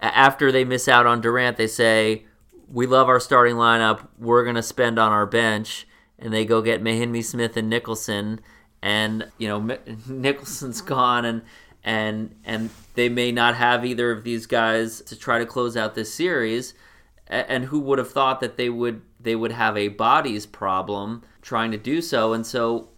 after 0.00 0.50
they 0.50 0.64
miss 0.64 0.88
out 0.88 1.06
on 1.06 1.20
Durant, 1.20 1.56
they 1.56 1.66
say 1.66 2.24
we 2.70 2.86
love 2.86 3.08
our 3.08 3.20
starting 3.20 3.56
lineup. 3.56 4.08
We're 4.18 4.44
gonna 4.44 4.62
spend 4.62 4.98
on 4.98 5.12
our 5.12 5.26
bench, 5.26 5.86
and 6.18 6.32
they 6.32 6.44
go 6.44 6.62
get 6.62 6.82
Mahinmi 6.82 7.24
Smith 7.24 7.56
and 7.56 7.70
Nicholson, 7.70 8.40
and 8.82 9.30
you 9.38 9.48
know 9.48 9.78
Nicholson's 10.08 10.80
gone, 10.80 11.24
and 11.24 11.42
and 11.84 12.34
and 12.44 12.70
they 12.94 13.08
may 13.08 13.32
not 13.32 13.54
have 13.54 13.84
either 13.84 14.10
of 14.10 14.24
these 14.24 14.46
guys 14.46 15.00
to 15.02 15.16
try 15.16 15.38
to 15.38 15.46
close 15.46 15.76
out 15.76 15.94
this 15.94 16.12
series. 16.12 16.74
And 17.30 17.66
who 17.66 17.78
would 17.80 17.98
have 17.98 18.10
thought 18.10 18.40
that 18.40 18.56
they 18.56 18.70
would 18.70 19.02
they 19.20 19.36
would 19.36 19.52
have 19.52 19.76
a 19.76 19.88
bodies 19.88 20.46
problem 20.46 21.22
trying 21.42 21.70
to 21.72 21.78
do 21.78 22.00
so. 22.00 22.32
And 22.32 22.46
so 22.46 22.88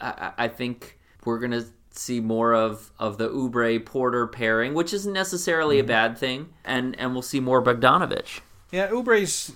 I, 0.00 0.32
I 0.38 0.48
think 0.48 0.98
we're 1.24 1.38
going 1.38 1.52
to 1.52 1.66
see 1.90 2.20
more 2.20 2.54
of, 2.54 2.90
of 2.98 3.18
the 3.18 3.28
Oubre 3.28 3.84
Porter 3.84 4.26
pairing, 4.26 4.74
which 4.74 4.92
isn't 4.92 5.12
necessarily 5.12 5.76
mm-hmm. 5.76 5.86
a 5.86 5.88
bad 5.88 6.18
thing. 6.18 6.50
And, 6.64 6.98
and 6.98 7.12
we'll 7.12 7.22
see 7.22 7.40
more 7.40 7.62
Bogdanovich. 7.62 8.40
Yeah, 8.70 8.88
Oubre's 8.88 9.52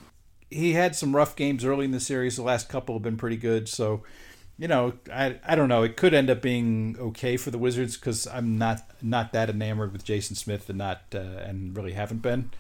he 0.51 0.73
had 0.73 0.97
some 0.97 1.15
rough 1.15 1.37
games 1.37 1.65
early 1.65 1.85
in 1.85 1.93
the 1.93 2.01
series. 2.01 2.37
The 2.37 2.43
last 2.43 2.69
couple 2.69 2.97
have 2.97 3.03
been 3.03 3.17
pretty 3.17 3.37
good. 3.37 3.69
So, 3.69 4.03
you 4.59 4.69
know, 4.69 4.95
I 5.13 5.39
I 5.47 5.55
don't 5.55 5.69
know. 5.69 5.83
It 5.83 5.97
could 5.97 6.13
end 6.13 6.29
up 6.29 6.43
being 6.43 6.97
okay 6.99 7.37
for 7.37 7.51
the 7.51 7.59
Wizards 7.59 7.97
because 7.97 8.27
I'm 8.27 8.59
not 8.59 8.83
not 9.01 9.33
that 9.33 9.49
enamored 9.49 9.93
with 9.93 10.05
Jason 10.05 10.37
Smith 10.37 10.69
and 10.69 10.79
not 10.79 11.03
uh, 11.15 11.19
and 11.19 11.77
really 11.77 11.93
haven't 11.93 12.23
been. 12.23 12.51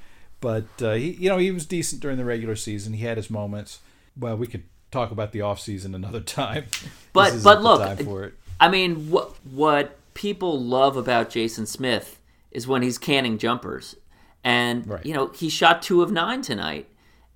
But 0.40 0.64
uh, 0.80 0.94
he, 0.94 1.10
you 1.12 1.28
know, 1.28 1.38
he 1.38 1.50
was 1.50 1.66
decent 1.66 2.00
during 2.00 2.16
the 2.16 2.24
regular 2.24 2.56
season. 2.56 2.94
He 2.94 3.04
had 3.04 3.16
his 3.16 3.30
moments. 3.30 3.80
Well, 4.18 4.36
we 4.36 4.46
could 4.46 4.64
talk 4.90 5.10
about 5.10 5.32
the 5.32 5.42
off 5.42 5.60
season 5.60 5.94
another 5.94 6.20
time. 6.20 6.64
But 7.12 7.42
but 7.42 7.62
look, 7.62 8.32
I 8.58 8.68
mean, 8.68 9.10
what 9.10 9.34
what 9.44 9.98
people 10.14 10.62
love 10.62 10.96
about 10.96 11.30
Jason 11.30 11.66
Smith 11.66 12.18
is 12.50 12.66
when 12.66 12.82
he's 12.82 12.98
canning 12.98 13.38
jumpers, 13.38 13.96
and 14.42 14.86
right. 14.86 15.04
you 15.04 15.12
know 15.12 15.28
he 15.28 15.48
shot 15.48 15.82
two 15.82 16.02
of 16.02 16.10
nine 16.10 16.40
tonight, 16.42 16.88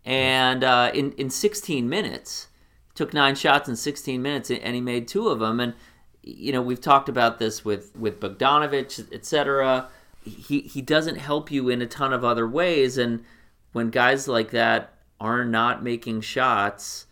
and 0.04 0.64
uh, 0.64 0.90
in 0.94 1.12
in 1.12 1.28
16 1.28 1.88
minutes, 1.88 2.48
took 2.94 3.12
nine 3.12 3.34
shots 3.34 3.68
in 3.68 3.76
16 3.76 4.20
minutes, 4.22 4.50
and 4.50 4.74
he 4.74 4.80
made 4.80 5.08
two 5.08 5.28
of 5.28 5.40
them. 5.40 5.60
And 5.60 5.74
you 6.22 6.52
know 6.52 6.62
we've 6.62 6.80
talked 6.80 7.10
about 7.10 7.38
this 7.38 7.66
with 7.66 7.94
with 7.94 8.18
Bogdanovich, 8.18 9.12
etc 9.12 9.90
he 10.24 10.60
he 10.60 10.82
doesn't 10.82 11.16
help 11.16 11.50
you 11.50 11.68
in 11.68 11.82
a 11.82 11.86
ton 11.86 12.12
of 12.12 12.24
other 12.24 12.48
ways 12.48 12.98
and 12.98 13.24
when 13.72 13.90
guys 13.90 14.28
like 14.28 14.50
that 14.50 14.94
are 15.20 15.44
not 15.44 15.82
making 15.82 16.20
shots 16.20 17.06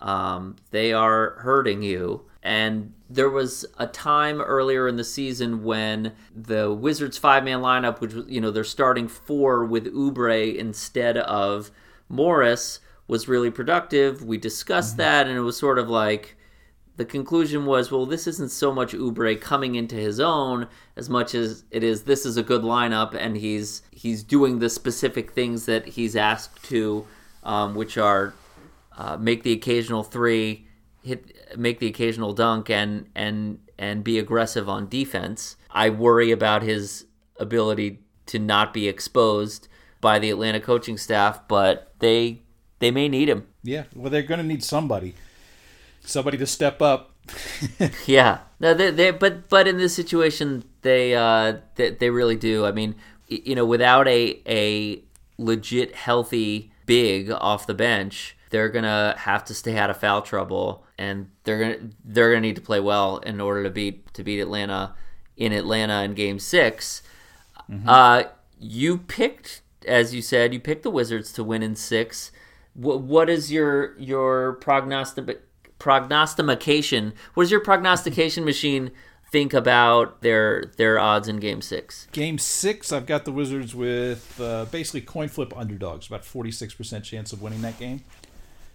um, 0.00 0.56
they 0.70 0.92
are 0.92 1.30
hurting 1.40 1.82
you 1.82 2.24
and 2.42 2.94
there 3.10 3.28
was 3.28 3.66
a 3.78 3.86
time 3.86 4.40
earlier 4.40 4.88
in 4.88 4.96
the 4.96 5.04
season 5.04 5.64
when 5.64 6.14
the 6.34 6.72
Wizards 6.72 7.18
five 7.18 7.44
man 7.44 7.60
lineup, 7.60 8.00
which 8.00 8.14
you 8.26 8.40
know 8.40 8.50
they're 8.50 8.64
starting 8.64 9.06
four 9.06 9.66
with 9.66 9.92
Oubre 9.92 10.56
instead 10.56 11.18
of 11.18 11.70
Morris, 12.08 12.80
was 13.06 13.28
really 13.28 13.50
productive. 13.50 14.24
We 14.24 14.38
discussed 14.38 14.92
mm-hmm. 14.92 15.02
that, 15.02 15.26
and 15.26 15.36
it 15.36 15.42
was 15.42 15.58
sort 15.58 15.78
of 15.78 15.90
like 15.90 16.37
the 16.98 17.04
conclusion 17.04 17.64
was, 17.64 17.92
well, 17.92 18.06
this 18.06 18.26
isn't 18.26 18.50
so 18.50 18.74
much 18.74 18.92
Oubre 18.92 19.40
coming 19.40 19.76
into 19.76 19.94
his 19.94 20.18
own 20.18 20.66
as 20.96 21.08
much 21.08 21.32
as 21.32 21.62
it 21.70 21.84
is 21.84 22.02
this 22.02 22.26
is 22.26 22.36
a 22.36 22.42
good 22.42 22.62
lineup 22.62 23.14
and 23.14 23.36
he's 23.36 23.82
he's 23.92 24.24
doing 24.24 24.58
the 24.58 24.68
specific 24.68 25.30
things 25.30 25.64
that 25.66 25.86
he's 25.86 26.16
asked 26.16 26.62
to, 26.64 27.06
um, 27.44 27.76
which 27.76 27.96
are 27.96 28.34
uh, 28.96 29.16
make 29.16 29.44
the 29.44 29.52
occasional 29.52 30.02
three, 30.02 30.66
hit 31.04 31.56
make 31.56 31.78
the 31.78 31.86
occasional 31.86 32.32
dunk, 32.32 32.68
and 32.68 33.08
and 33.14 33.60
and 33.78 34.02
be 34.02 34.18
aggressive 34.18 34.68
on 34.68 34.88
defense. 34.88 35.56
I 35.70 35.90
worry 35.90 36.32
about 36.32 36.62
his 36.64 37.06
ability 37.38 38.00
to 38.26 38.40
not 38.40 38.74
be 38.74 38.88
exposed 38.88 39.68
by 40.00 40.18
the 40.18 40.30
Atlanta 40.30 40.58
coaching 40.58 40.98
staff, 40.98 41.46
but 41.46 41.94
they 42.00 42.42
they 42.80 42.90
may 42.90 43.08
need 43.08 43.28
him. 43.28 43.46
Yeah, 43.62 43.84
well, 43.94 44.10
they're 44.10 44.22
going 44.22 44.40
to 44.40 44.46
need 44.46 44.64
somebody 44.64 45.14
somebody 46.08 46.38
to 46.38 46.46
step 46.46 46.80
up. 46.82 47.12
yeah, 48.06 48.38
no, 48.58 48.74
they, 48.74 48.90
they, 48.90 49.10
but 49.10 49.48
but 49.48 49.68
in 49.68 49.76
this 49.76 49.94
situation, 49.94 50.64
they, 50.82 51.14
uh, 51.14 51.58
they 51.74 51.90
they 51.90 52.10
really 52.10 52.36
do. 52.36 52.64
I 52.64 52.72
mean, 52.72 52.94
you 53.28 53.54
know, 53.54 53.66
without 53.66 54.08
a 54.08 54.40
a 54.46 55.02
legit 55.36 55.94
healthy 55.94 56.72
big 56.86 57.30
off 57.30 57.66
the 57.66 57.74
bench, 57.74 58.36
they're 58.50 58.70
gonna 58.70 59.14
have 59.18 59.44
to 59.46 59.54
stay 59.54 59.76
out 59.76 59.90
of 59.90 59.98
foul 59.98 60.22
trouble, 60.22 60.86
and 60.96 61.30
they're 61.44 61.58
gonna 61.58 61.90
they're 62.04 62.30
gonna 62.30 62.40
need 62.40 62.56
to 62.56 62.62
play 62.62 62.80
well 62.80 63.18
in 63.18 63.40
order 63.40 63.62
to 63.62 63.70
beat 63.70 64.12
to 64.14 64.24
beat 64.24 64.40
Atlanta 64.40 64.94
in 65.36 65.52
Atlanta 65.52 66.02
in 66.02 66.14
Game 66.14 66.38
6 66.40 67.02
mm-hmm. 67.70 67.88
Uh, 67.88 68.24
you 68.58 68.98
picked, 68.98 69.62
as 69.86 70.12
you 70.12 70.20
said, 70.20 70.52
you 70.52 70.58
picked 70.58 70.82
the 70.82 70.90
Wizards 70.90 71.32
to 71.32 71.44
win 71.44 71.62
in 71.62 71.76
six. 71.76 72.32
What, 72.74 73.02
what 73.02 73.30
is 73.30 73.52
your 73.52 73.96
your 73.98 74.54
prognostic 74.54 75.47
prognostication. 75.78 77.12
What 77.34 77.44
does 77.44 77.50
your 77.50 77.60
prognostication 77.60 78.44
machine 78.44 78.90
think 79.30 79.52
about 79.52 80.22
their 80.22 80.72
their 80.76 80.98
odds 80.98 81.28
in 81.28 81.38
Game 81.38 81.60
Six? 81.60 82.08
Game 82.12 82.38
Six, 82.38 82.92
I've 82.92 83.06
got 83.06 83.24
the 83.24 83.32
Wizards 83.32 83.74
with 83.74 84.40
uh, 84.40 84.64
basically 84.66 85.02
coin 85.02 85.28
flip 85.28 85.52
underdogs, 85.56 86.06
about 86.06 86.24
forty 86.24 86.50
six 86.50 86.74
percent 86.74 87.04
chance 87.04 87.32
of 87.32 87.42
winning 87.42 87.62
that 87.62 87.78
game. 87.78 88.04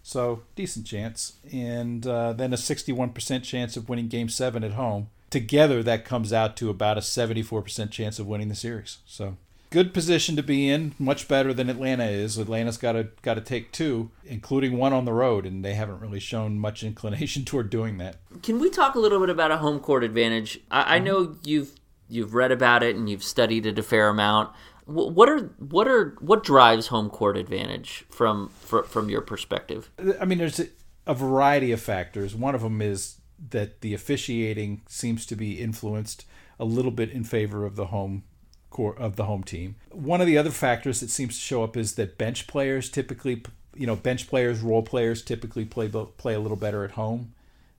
So 0.04 0.44
decent 0.56 0.86
chance, 0.86 1.34
and 1.52 2.06
uh, 2.06 2.34
then 2.34 2.54
a 2.54 2.58
sixty 2.58 2.92
one 2.92 3.10
percent 3.10 3.44
chance 3.44 3.78
of 3.78 3.90
winning 3.90 4.10
Game 4.10 4.30
Seven 4.30 4.64
at 4.64 4.74
home. 4.74 5.10
Together, 5.30 5.82
that 5.82 6.06
comes 6.06 6.32
out 6.32 6.56
to 6.58 6.70
about 6.70 6.98
a 6.98 7.02
seventy 7.02 7.42
four 7.42 7.62
percent 7.62 7.90
chance 7.90 8.20
of 8.20 8.28
winning 8.28 8.50
the 8.50 8.56
series. 8.56 9.00
So 9.06 9.38
good 9.74 9.92
position 9.92 10.36
to 10.36 10.44
be 10.44 10.70
in, 10.70 10.94
much 11.00 11.28
better 11.28 11.52
than 11.52 11.68
Atlanta 11.68 12.06
is. 12.06 12.38
Atlanta's 12.38 12.78
got 12.78 12.92
to 12.92 13.08
got 13.24 13.34
to 13.34 13.42
take 13.42 13.72
two, 13.72 14.12
including 14.24 14.78
one 14.78 14.94
on 14.94 15.06
the 15.06 15.12
road, 15.12 15.48
and 15.48 15.66
they 15.66 15.74
haven't 15.74 16.00
really 16.00 16.20
shown 16.20 16.60
much 16.60 16.84
inclination 16.90 17.44
toward 17.44 17.72
doing 17.72 17.98
that. 17.98 18.18
Can 18.44 18.60
we 18.60 18.70
talk 18.70 18.94
a 18.94 19.00
little 19.00 19.20
bit 19.20 19.32
about 19.32 19.50
a 19.50 19.58
home 19.58 19.80
court 19.80 20.04
advantage? 20.04 20.60
I, 20.70 20.96
I 20.96 20.98
mm-hmm. 20.98 21.06
know 21.06 21.36
you've 21.44 21.72
you've 22.08 22.36
read 22.36 22.52
about 22.52 22.84
it 22.84 22.96
and 22.96 23.10
you've 23.10 23.24
studied 23.24 23.66
it 23.66 23.80
a 23.80 23.84
fair 23.84 24.10
amount. 24.10 24.54
What 24.86 25.28
are 25.28 25.40
what 25.58 25.88
are 25.88 26.16
what 26.20 26.44
drives 26.44 26.88
home 26.88 27.10
court 27.10 27.36
advantage 27.36 28.06
from 28.12 28.50
from 28.50 29.10
your 29.10 29.22
perspective? 29.22 29.90
I 30.22 30.26
mean, 30.26 30.38
there's 30.38 30.62
a 31.08 31.16
variety 31.16 31.72
of 31.72 31.82
factors. 31.82 32.36
One 32.36 32.54
of 32.54 32.62
them 32.62 32.80
is 32.80 33.18
that 33.50 33.82
the 33.82 33.96
officiating 33.96 34.84
seems 34.88 35.26
to 35.26 35.36
be 35.36 35.60
influenced 35.60 36.26
a 36.60 36.66
little 36.66 36.92
bit 36.92 37.10
in 37.10 37.24
favor 37.24 37.66
of 37.66 37.76
the 37.76 37.88
home 37.88 38.24
core 38.74 38.98
of 38.98 39.16
the 39.16 39.26
home 39.26 39.44
team. 39.44 39.76
One 39.92 40.20
of 40.20 40.28
the 40.28 40.38
other 40.38 40.50
factors 40.50 41.00
that 41.00 41.10
seems 41.10 41.36
to 41.36 41.42
show 41.42 41.64
up 41.64 41.78
is 41.78 41.96
that 41.96 42.18
bench 42.18 42.48
players 42.48 42.90
typically, 42.90 43.44
you 43.76 43.88
know, 43.88 43.96
bench 43.96 44.28
players, 44.28 44.60
role 44.60 44.82
players 44.82 45.22
typically 45.22 45.64
play 45.64 45.88
play 45.88 46.34
a 46.34 46.40
little 46.40 46.58
better 46.58 46.84
at 46.84 46.92
home 46.92 47.34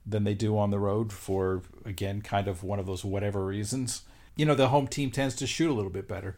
than 0.07 0.23
they 0.23 0.33
do 0.33 0.57
on 0.57 0.71
the 0.71 0.79
road 0.79 1.11
for 1.11 1.61
again 1.83 2.21
kind 2.21 2.47
of 2.47 2.63
one 2.63 2.79
of 2.79 2.87
those 2.87 3.05
whatever 3.05 3.45
reasons. 3.45 4.03
You 4.35 4.45
know, 4.45 4.55
the 4.55 4.69
home 4.69 4.87
team 4.87 5.11
tends 5.11 5.35
to 5.35 5.47
shoot 5.47 5.69
a 5.69 5.73
little 5.73 5.91
bit 5.91 6.07
better 6.07 6.37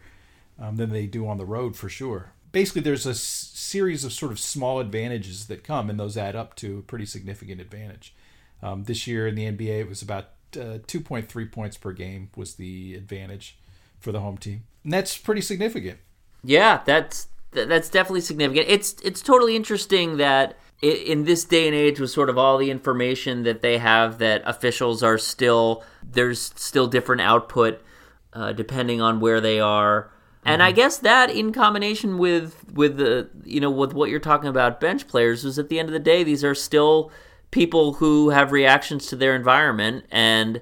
um, 0.60 0.76
than 0.76 0.92
they 0.92 1.06
do 1.06 1.28
on 1.28 1.38
the 1.38 1.46
road 1.46 1.76
for 1.76 1.88
sure. 1.88 2.32
Basically, 2.52 2.82
there's 2.82 3.06
a 3.06 3.12
s- 3.12 3.20
series 3.20 4.04
of 4.04 4.14
sort 4.14 4.32
of 4.32 4.40
small 4.40 4.80
advantages 4.80 5.48
that 5.48 5.64
come, 5.64 5.90
and 5.90 6.00
those 6.00 6.18
add 6.18 6.36
up 6.36 6.56
to 6.56 6.80
a 6.80 6.82
pretty 6.82 7.06
significant 7.06 7.62
advantage. 7.62 8.14
Um, 8.62 8.86
this 8.86 9.06
year 9.06 9.28
in 9.28 9.36
the 9.36 9.46
NBA, 9.46 9.82
it 9.82 9.90
was 9.90 10.02
about 10.02 10.30
uh, 10.56 10.80
2.3 10.88 11.52
points 11.52 11.78
per 11.78 11.92
game 11.92 12.30
was 12.36 12.56
the 12.56 12.96
advantage 12.96 13.58
for 14.08 14.14
the 14.14 14.22
home 14.22 14.38
team. 14.38 14.64
And 14.86 14.94
that's 14.94 15.18
pretty 15.18 15.42
significant. 15.42 16.00
Yeah, 16.42 16.80
that's 16.86 17.28
that's 17.52 17.90
definitely 17.90 18.22
significant. 18.22 18.68
It's 18.70 18.96
it's 19.04 19.22
totally 19.22 19.54
interesting 19.54 20.16
that 20.16 20.58
in 20.82 21.26
this 21.26 21.44
day 21.44 21.68
and 21.68 21.76
age 21.76 22.00
with 22.00 22.10
sort 22.10 22.30
of 22.30 22.38
all 22.38 22.58
the 22.58 22.72
information 22.72 23.44
that 23.44 23.62
they 23.62 23.80
have 23.80 24.20
that 24.20 24.44
officials 24.46 25.04
are 25.04 25.18
still 25.18 25.84
there's 26.04 26.54
still 26.56 26.88
different 26.88 27.20
output 27.20 27.82
uh, 28.32 28.54
depending 28.54 29.02
on 29.02 29.20
where 29.20 29.42
they 29.42 29.60
are 29.60 30.12
and 30.46 30.62
I 30.62 30.70
mm-hmm. 30.70 30.76
guess 30.76 30.98
that 31.00 31.32
in 31.32 31.52
combination 31.52 32.20
with 32.20 32.64
with 32.72 32.98
the 32.98 33.28
you 33.44 33.60
know 33.60 33.72
with 33.72 33.94
what 33.94 34.12
you're 34.12 34.20
talking 34.20 34.50
about 34.50 34.80
bench 34.80 35.08
players 35.08 35.44
is 35.44 35.58
at 35.58 35.70
the 35.70 35.80
end 35.80 35.90
of 35.90 35.94
the 35.94 36.00
day 36.00 36.24
these 36.24 36.44
are 36.44 36.54
still 36.54 37.12
people 37.50 37.94
who 37.94 38.30
have 38.30 38.52
reactions 38.52 39.08
to 39.08 39.16
their 39.16 39.36
environment 39.36 40.06
and 40.12 40.62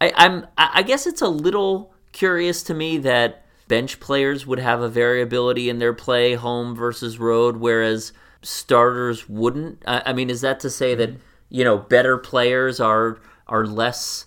I, 0.00 0.12
I'm 0.16 0.46
I 0.58 0.82
guess 0.82 1.06
it's 1.06 1.22
a 1.22 1.28
little 1.28 1.93
curious 2.14 2.62
to 2.62 2.72
me 2.72 2.96
that 2.96 3.44
bench 3.68 4.00
players 4.00 4.46
would 4.46 4.58
have 4.58 4.80
a 4.80 4.88
variability 4.88 5.68
in 5.68 5.78
their 5.78 5.92
play 5.92 6.34
home 6.34 6.74
versus 6.74 7.18
road 7.18 7.58
whereas 7.58 8.12
starters 8.40 9.28
wouldn't 9.28 9.82
I, 9.86 10.02
I 10.06 10.12
mean 10.14 10.30
is 10.30 10.40
that 10.40 10.60
to 10.60 10.70
say 10.70 10.94
that 10.94 11.10
mm-hmm. 11.10 11.20
you 11.50 11.64
know 11.64 11.76
better 11.76 12.16
players 12.16 12.80
are 12.80 13.18
are 13.46 13.66
less 13.66 14.24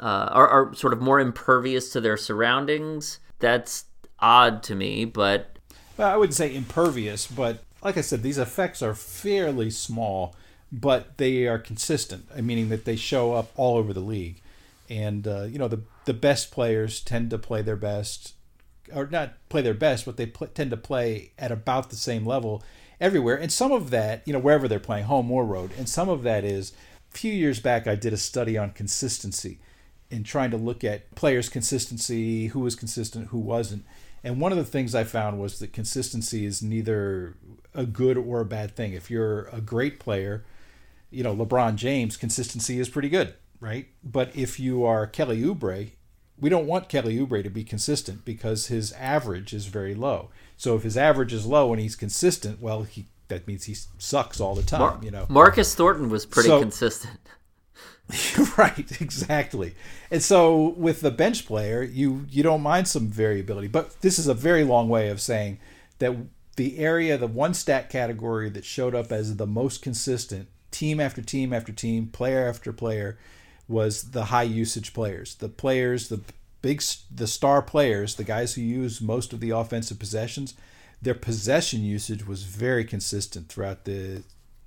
uh, 0.00 0.28
are, 0.32 0.48
are 0.48 0.74
sort 0.74 0.92
of 0.92 1.00
more 1.00 1.20
impervious 1.20 1.90
to 1.90 2.00
their 2.00 2.16
surroundings 2.16 3.20
that's 3.38 3.84
odd 4.18 4.62
to 4.62 4.74
me, 4.74 5.04
but 5.04 5.58
well, 5.98 6.08
I 6.08 6.16
wouldn't 6.16 6.34
say 6.34 6.54
impervious, 6.54 7.26
but 7.26 7.62
like 7.82 7.98
I 7.98 8.00
said, 8.00 8.22
these 8.22 8.38
effects 8.38 8.80
are 8.82 8.94
fairly 8.94 9.70
small, 9.70 10.34
but 10.70 11.18
they 11.18 11.46
are 11.46 11.58
consistent, 11.58 12.34
meaning 12.42 12.70
that 12.70 12.84
they 12.86 12.96
show 12.96 13.34
up 13.34 13.50
all 13.56 13.76
over 13.76 13.92
the 13.92 14.00
league. 14.00 14.40
And 14.88 15.26
uh, 15.26 15.42
you 15.42 15.58
know, 15.58 15.68
the 15.68 15.82
the 16.04 16.14
best 16.14 16.50
players 16.50 17.00
tend 17.00 17.30
to 17.30 17.38
play 17.38 17.62
their 17.62 17.76
best, 17.76 18.34
or 18.94 19.06
not 19.06 19.34
play 19.48 19.62
their 19.62 19.74
best, 19.74 20.04
but 20.04 20.16
they 20.16 20.26
pl- 20.26 20.48
tend 20.48 20.70
to 20.70 20.76
play 20.76 21.32
at 21.38 21.52
about 21.52 21.90
the 21.90 21.96
same 21.96 22.26
level 22.26 22.62
everywhere. 23.00 23.36
And 23.36 23.52
some 23.52 23.72
of 23.72 23.90
that, 23.90 24.22
you 24.26 24.32
know, 24.32 24.38
wherever 24.38 24.68
they're 24.68 24.78
playing, 24.80 25.04
home 25.04 25.30
or 25.30 25.44
road, 25.44 25.70
and 25.78 25.88
some 25.88 26.08
of 26.08 26.22
that 26.22 26.44
is. 26.44 26.72
A 27.14 27.18
few 27.18 27.32
years 27.32 27.60
back, 27.60 27.86
I 27.86 27.94
did 27.94 28.14
a 28.14 28.16
study 28.16 28.56
on 28.56 28.70
consistency 28.70 29.58
in 30.10 30.24
trying 30.24 30.50
to 30.50 30.56
look 30.56 30.82
at 30.82 31.14
players' 31.14 31.50
consistency, 31.50 32.46
who 32.48 32.60
was 32.60 32.74
consistent, 32.74 33.28
who 33.28 33.38
wasn't. 33.38 33.84
And 34.24 34.40
one 34.40 34.52
of 34.52 34.58
the 34.58 34.64
things 34.64 34.94
I 34.94 35.04
found 35.04 35.38
was 35.40 35.58
that 35.58 35.72
consistency 35.72 36.46
is 36.46 36.62
neither 36.62 37.36
a 37.74 37.84
good 37.84 38.16
or 38.16 38.40
a 38.40 38.46
bad 38.46 38.76
thing. 38.76 38.92
If 38.92 39.10
you're 39.10 39.44
a 39.52 39.60
great 39.60 40.00
player, 40.00 40.44
you 41.10 41.22
know, 41.22 41.34
LeBron 41.34 41.76
James, 41.76 42.16
consistency 42.16 42.78
is 42.78 42.88
pretty 42.88 43.08
good, 43.08 43.34
right? 43.62 43.86
But 44.02 44.34
if 44.34 44.58
you 44.58 44.84
are 44.84 45.06
Kelly 45.06 45.40
Oubre, 45.42 45.92
we 46.38 46.50
don't 46.50 46.66
want 46.66 46.88
Kelly 46.88 47.16
Oubre 47.16 47.42
to 47.44 47.48
be 47.48 47.62
consistent 47.62 48.24
because 48.24 48.66
his 48.66 48.92
average 48.94 49.54
is 49.54 49.66
very 49.66 49.94
low. 49.94 50.30
So 50.56 50.74
if 50.74 50.82
his 50.82 50.96
average 50.96 51.32
is 51.32 51.46
low 51.46 51.72
and 51.72 51.80
he's 51.80 51.94
consistent, 51.94 52.60
well, 52.60 52.82
he 52.82 53.06
that 53.28 53.46
means 53.46 53.64
he 53.64 53.76
sucks 53.98 54.40
all 54.40 54.54
the 54.54 54.62
time, 54.62 54.80
Mar- 54.80 55.00
you 55.00 55.10
know. 55.10 55.26
Marcus 55.28 55.74
Thornton 55.74 56.10
was 56.10 56.26
pretty 56.26 56.48
so, 56.48 56.60
consistent. 56.60 57.18
right, 58.58 59.00
exactly. 59.00 59.74
And 60.10 60.22
so 60.22 60.70
with 60.76 61.00
the 61.00 61.12
bench 61.12 61.46
player, 61.46 61.82
you 61.82 62.26
you 62.28 62.42
don't 62.42 62.62
mind 62.62 62.88
some 62.88 63.06
variability, 63.06 63.68
but 63.68 64.00
this 64.02 64.18
is 64.18 64.26
a 64.26 64.34
very 64.34 64.64
long 64.64 64.88
way 64.88 65.08
of 65.08 65.20
saying 65.20 65.60
that 66.00 66.16
the 66.56 66.78
area, 66.78 67.16
the 67.16 67.28
one 67.28 67.54
stat 67.54 67.88
category 67.88 68.50
that 68.50 68.64
showed 68.64 68.94
up 68.94 69.12
as 69.12 69.36
the 69.36 69.46
most 69.46 69.82
consistent, 69.82 70.48
team 70.72 70.98
after 70.98 71.22
team 71.22 71.52
after 71.52 71.72
team, 71.72 72.08
player 72.08 72.48
after 72.48 72.72
player, 72.72 73.18
was 73.72 74.10
the 74.10 74.26
high 74.26 74.42
usage 74.42 74.92
players. 74.92 75.34
The 75.34 75.48
players, 75.48 76.08
the 76.08 76.20
big, 76.60 76.82
the 77.12 77.26
star 77.26 77.62
players, 77.62 78.14
the 78.14 78.24
guys 78.24 78.54
who 78.54 78.62
use 78.62 79.00
most 79.00 79.32
of 79.32 79.40
the 79.40 79.50
offensive 79.50 79.98
possessions, 79.98 80.54
their 81.00 81.14
possession 81.14 81.82
usage 81.82 82.26
was 82.26 82.44
very 82.44 82.84
consistent 82.84 83.48
throughout 83.48 83.84
the 83.84 84.22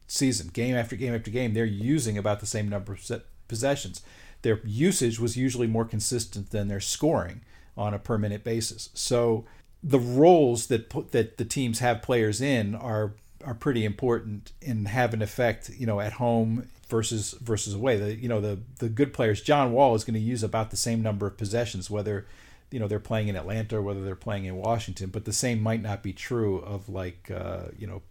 season, 0.07 0.49
game 0.51 0.75
after 0.75 0.95
game 0.95 1.15
after 1.15 1.31
game. 1.31 1.53
They're 1.53 1.65
using 1.65 2.17
about 2.17 2.41
the 2.41 2.45
same 2.45 2.67
number 2.67 2.93
of 2.93 3.21
possessions. 3.47 4.01
Their 4.41 4.59
usage 4.65 5.19
was 5.19 5.37
usually 5.37 5.67
more 5.67 5.85
consistent 5.85 6.51
than 6.51 6.67
their 6.67 6.81
scoring 6.81 7.41
on 7.77 7.93
a 7.93 7.99
per 7.99 8.17
minute 8.17 8.43
basis. 8.43 8.89
So 8.93 9.45
the 9.81 9.99
roles 9.99 10.67
that 10.67 10.89
that 11.11 11.37
the 11.37 11.45
teams 11.45 11.79
have 11.79 12.01
players 12.01 12.41
in 12.41 12.75
are 12.75 13.13
are 13.43 13.53
pretty 13.53 13.85
important 13.85 14.51
and 14.65 14.87
have 14.87 15.13
an 15.13 15.21
effect, 15.21 15.69
you 15.77 15.85
know, 15.85 15.99
at 15.99 16.13
home 16.13 16.67
versus 16.87 17.31
versus 17.41 17.73
away. 17.73 17.97
The 17.97 18.15
you 18.15 18.29
know 18.29 18.41
the 18.41 18.59
the 18.79 18.89
good 18.89 19.13
players, 19.13 19.41
John 19.41 19.71
Wall 19.71 19.95
is 19.95 20.03
going 20.03 20.15
to 20.15 20.19
use 20.19 20.43
about 20.43 20.71
the 20.71 20.77
same 20.77 21.01
number 21.01 21.27
of 21.27 21.37
possessions, 21.37 21.89
whether 21.89 22.25
you 22.71 22.79
know 22.79 22.87
they're 22.87 22.99
playing 22.99 23.27
in 23.27 23.35
Atlanta 23.35 23.77
or 23.77 23.81
whether 23.81 24.03
they're 24.03 24.15
playing 24.15 24.45
in 24.45 24.55
Washington. 24.55 25.09
But 25.09 25.25
the 25.25 25.33
same 25.33 25.61
might 25.61 25.81
not 25.81 26.03
be 26.03 26.13
true 26.13 26.59
of 26.59 26.89
like 26.89 27.31
uh, 27.31 27.69
you 27.77 27.87
know, 27.87 28.01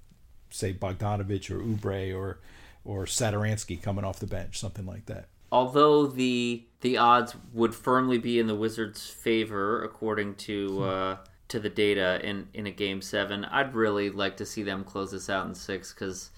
say 0.51 0.73
Bogdanovic 0.73 1.51
or 1.51 1.61
Oubre 1.61 2.17
or 2.17 2.41
or 2.85 3.05
Satoransky 3.07 3.81
coming 3.81 4.05
off 4.05 4.21
the 4.21 4.27
bench, 4.27 4.59
something 4.59 4.87
like 4.87 5.07
that. 5.07 5.29
Although 5.53 6.07
the 6.07 6.65
the 6.81 6.99
odds 6.99 7.37
would 7.53 7.75
firmly 7.75 8.19
be 8.19 8.39
in 8.39 8.47
the 8.47 8.55
Wizards' 8.55 9.09
favor 9.09 9.83
according 9.83 10.35
to 10.37 10.69
hmm. 10.69 10.83
uh, 10.83 11.17
to 11.49 11.61
the 11.61 11.71
data 11.71 12.21
in 12.27 12.49
in 12.53 12.67
a 12.67 12.73
game 12.73 13.01
seven, 13.01 13.45
I'd 13.45 13.75
really 13.75 14.11
like 14.11 14.37
to 14.39 14.47
see 14.47 14.63
them 14.63 14.85
close 14.85 15.13
this 15.13 15.31
out 15.31 15.47
in 15.47 15.55
six 15.55 15.93
because. 15.93 16.31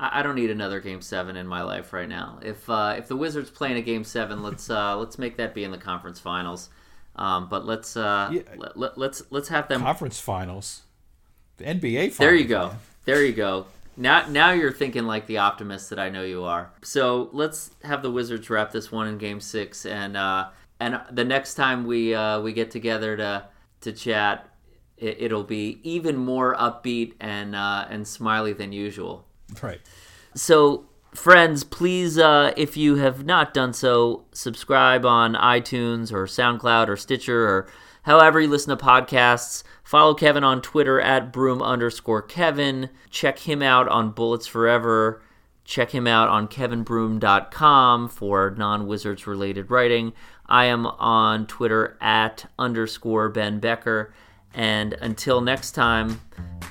I, 0.00 0.22
don't 0.22 0.34
need 0.34 0.50
another 0.50 0.80
game 0.80 1.02
seven 1.02 1.36
in 1.36 1.46
my 1.46 1.62
life 1.62 1.92
right 1.92 2.08
now. 2.08 2.38
If 2.42 2.68
uh, 2.70 2.94
if 2.96 3.08
the 3.08 3.16
Wizards 3.16 3.50
play 3.50 3.70
in 3.70 3.76
a 3.76 3.82
game 3.82 4.04
seven, 4.04 4.42
let's 4.42 4.70
uh, 4.70 4.96
let's 4.98 5.18
make 5.18 5.36
that 5.36 5.54
be 5.54 5.64
in 5.64 5.70
the 5.70 5.78
conference 5.78 6.18
finals. 6.18 6.70
Um, 7.16 7.48
but 7.48 7.66
let's 7.66 7.96
uh, 7.96 8.30
yeah. 8.32 8.42
let, 8.56 8.76
let, 8.76 8.98
let's 8.98 9.22
let's 9.30 9.48
have 9.48 9.68
them 9.68 9.82
conference 9.82 10.18
finals, 10.18 10.82
the 11.58 11.64
NBA. 11.64 12.12
Finals, 12.12 12.16
there 12.16 12.34
you 12.34 12.44
go. 12.44 12.68
Man. 12.68 12.76
There 13.04 13.24
you 13.24 13.32
go. 13.32 13.66
Now, 13.96 14.26
now 14.28 14.52
you're 14.52 14.72
thinking 14.72 15.04
like 15.04 15.26
the 15.26 15.38
optimist 15.38 15.90
that 15.90 15.98
I 15.98 16.08
know 16.08 16.22
you 16.22 16.44
are. 16.44 16.70
So 16.82 17.28
let's 17.32 17.72
have 17.84 18.02
the 18.02 18.10
Wizards 18.10 18.48
wrap 18.48 18.72
this 18.72 18.90
one 18.90 19.08
in 19.08 19.18
Game 19.18 19.40
Six, 19.40 19.84
and 19.84 20.16
uh, 20.16 20.48
and 20.78 21.00
the 21.10 21.24
next 21.24 21.54
time 21.54 21.84
we 21.84 22.14
uh, 22.14 22.40
we 22.40 22.52
get 22.52 22.70
together 22.70 23.16
to 23.16 23.44
to 23.82 23.92
chat, 23.92 24.48
it, 24.96 25.32
will 25.32 25.44
be 25.44 25.80
even 25.82 26.16
more 26.16 26.54
upbeat 26.56 27.14
and 27.20 27.54
uh, 27.54 27.86
and 27.90 28.06
smiley 28.06 28.52
than 28.52 28.72
usual. 28.72 29.26
Right. 29.62 29.80
So, 30.34 30.86
friends, 31.14 31.64
please, 31.64 32.18
uh, 32.18 32.52
if 32.56 32.76
you 32.76 32.96
have 32.96 33.24
not 33.24 33.52
done 33.52 33.72
so, 33.72 34.24
subscribe 34.32 35.04
on 35.04 35.34
iTunes 35.34 36.12
or 36.12 36.26
SoundCloud 36.26 36.88
or 36.88 36.96
Stitcher 36.96 37.46
or 37.48 37.68
however 38.02 38.40
you 38.40 38.48
listen 38.48 38.76
to 38.76 38.82
podcasts. 38.82 39.62
Follow 39.82 40.14
Kevin 40.14 40.44
on 40.44 40.62
Twitter 40.62 41.00
at 41.00 41.32
broom 41.32 41.60
underscore 41.60 42.22
Kevin. 42.22 42.90
Check 43.10 43.40
him 43.40 43.62
out 43.62 43.88
on 43.88 44.12
Bullets 44.12 44.46
Forever. 44.46 45.22
Check 45.64 45.90
him 45.90 46.06
out 46.06 46.28
on 46.28 46.48
kevinbroom.com 46.48 48.08
for 48.08 48.54
non 48.56 48.86
Wizards 48.86 49.26
related 49.26 49.70
writing. 49.70 50.12
I 50.46 50.64
am 50.64 50.86
on 50.86 51.46
Twitter 51.46 51.96
at 52.00 52.50
underscore 52.58 53.28
Ben 53.28 53.60
Becker. 53.60 54.12
And 54.54 54.94
until 54.94 55.40
next 55.40 55.72
time, 55.72 56.20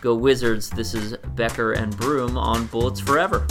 go 0.01 0.15
Wizards. 0.15 0.69
This 0.69 0.93
is 0.93 1.15
Becker 1.35 1.73
and 1.73 1.95
Broom 1.97 2.37
on 2.37 2.65
Bullets 2.67 2.99
Forever. 2.99 3.47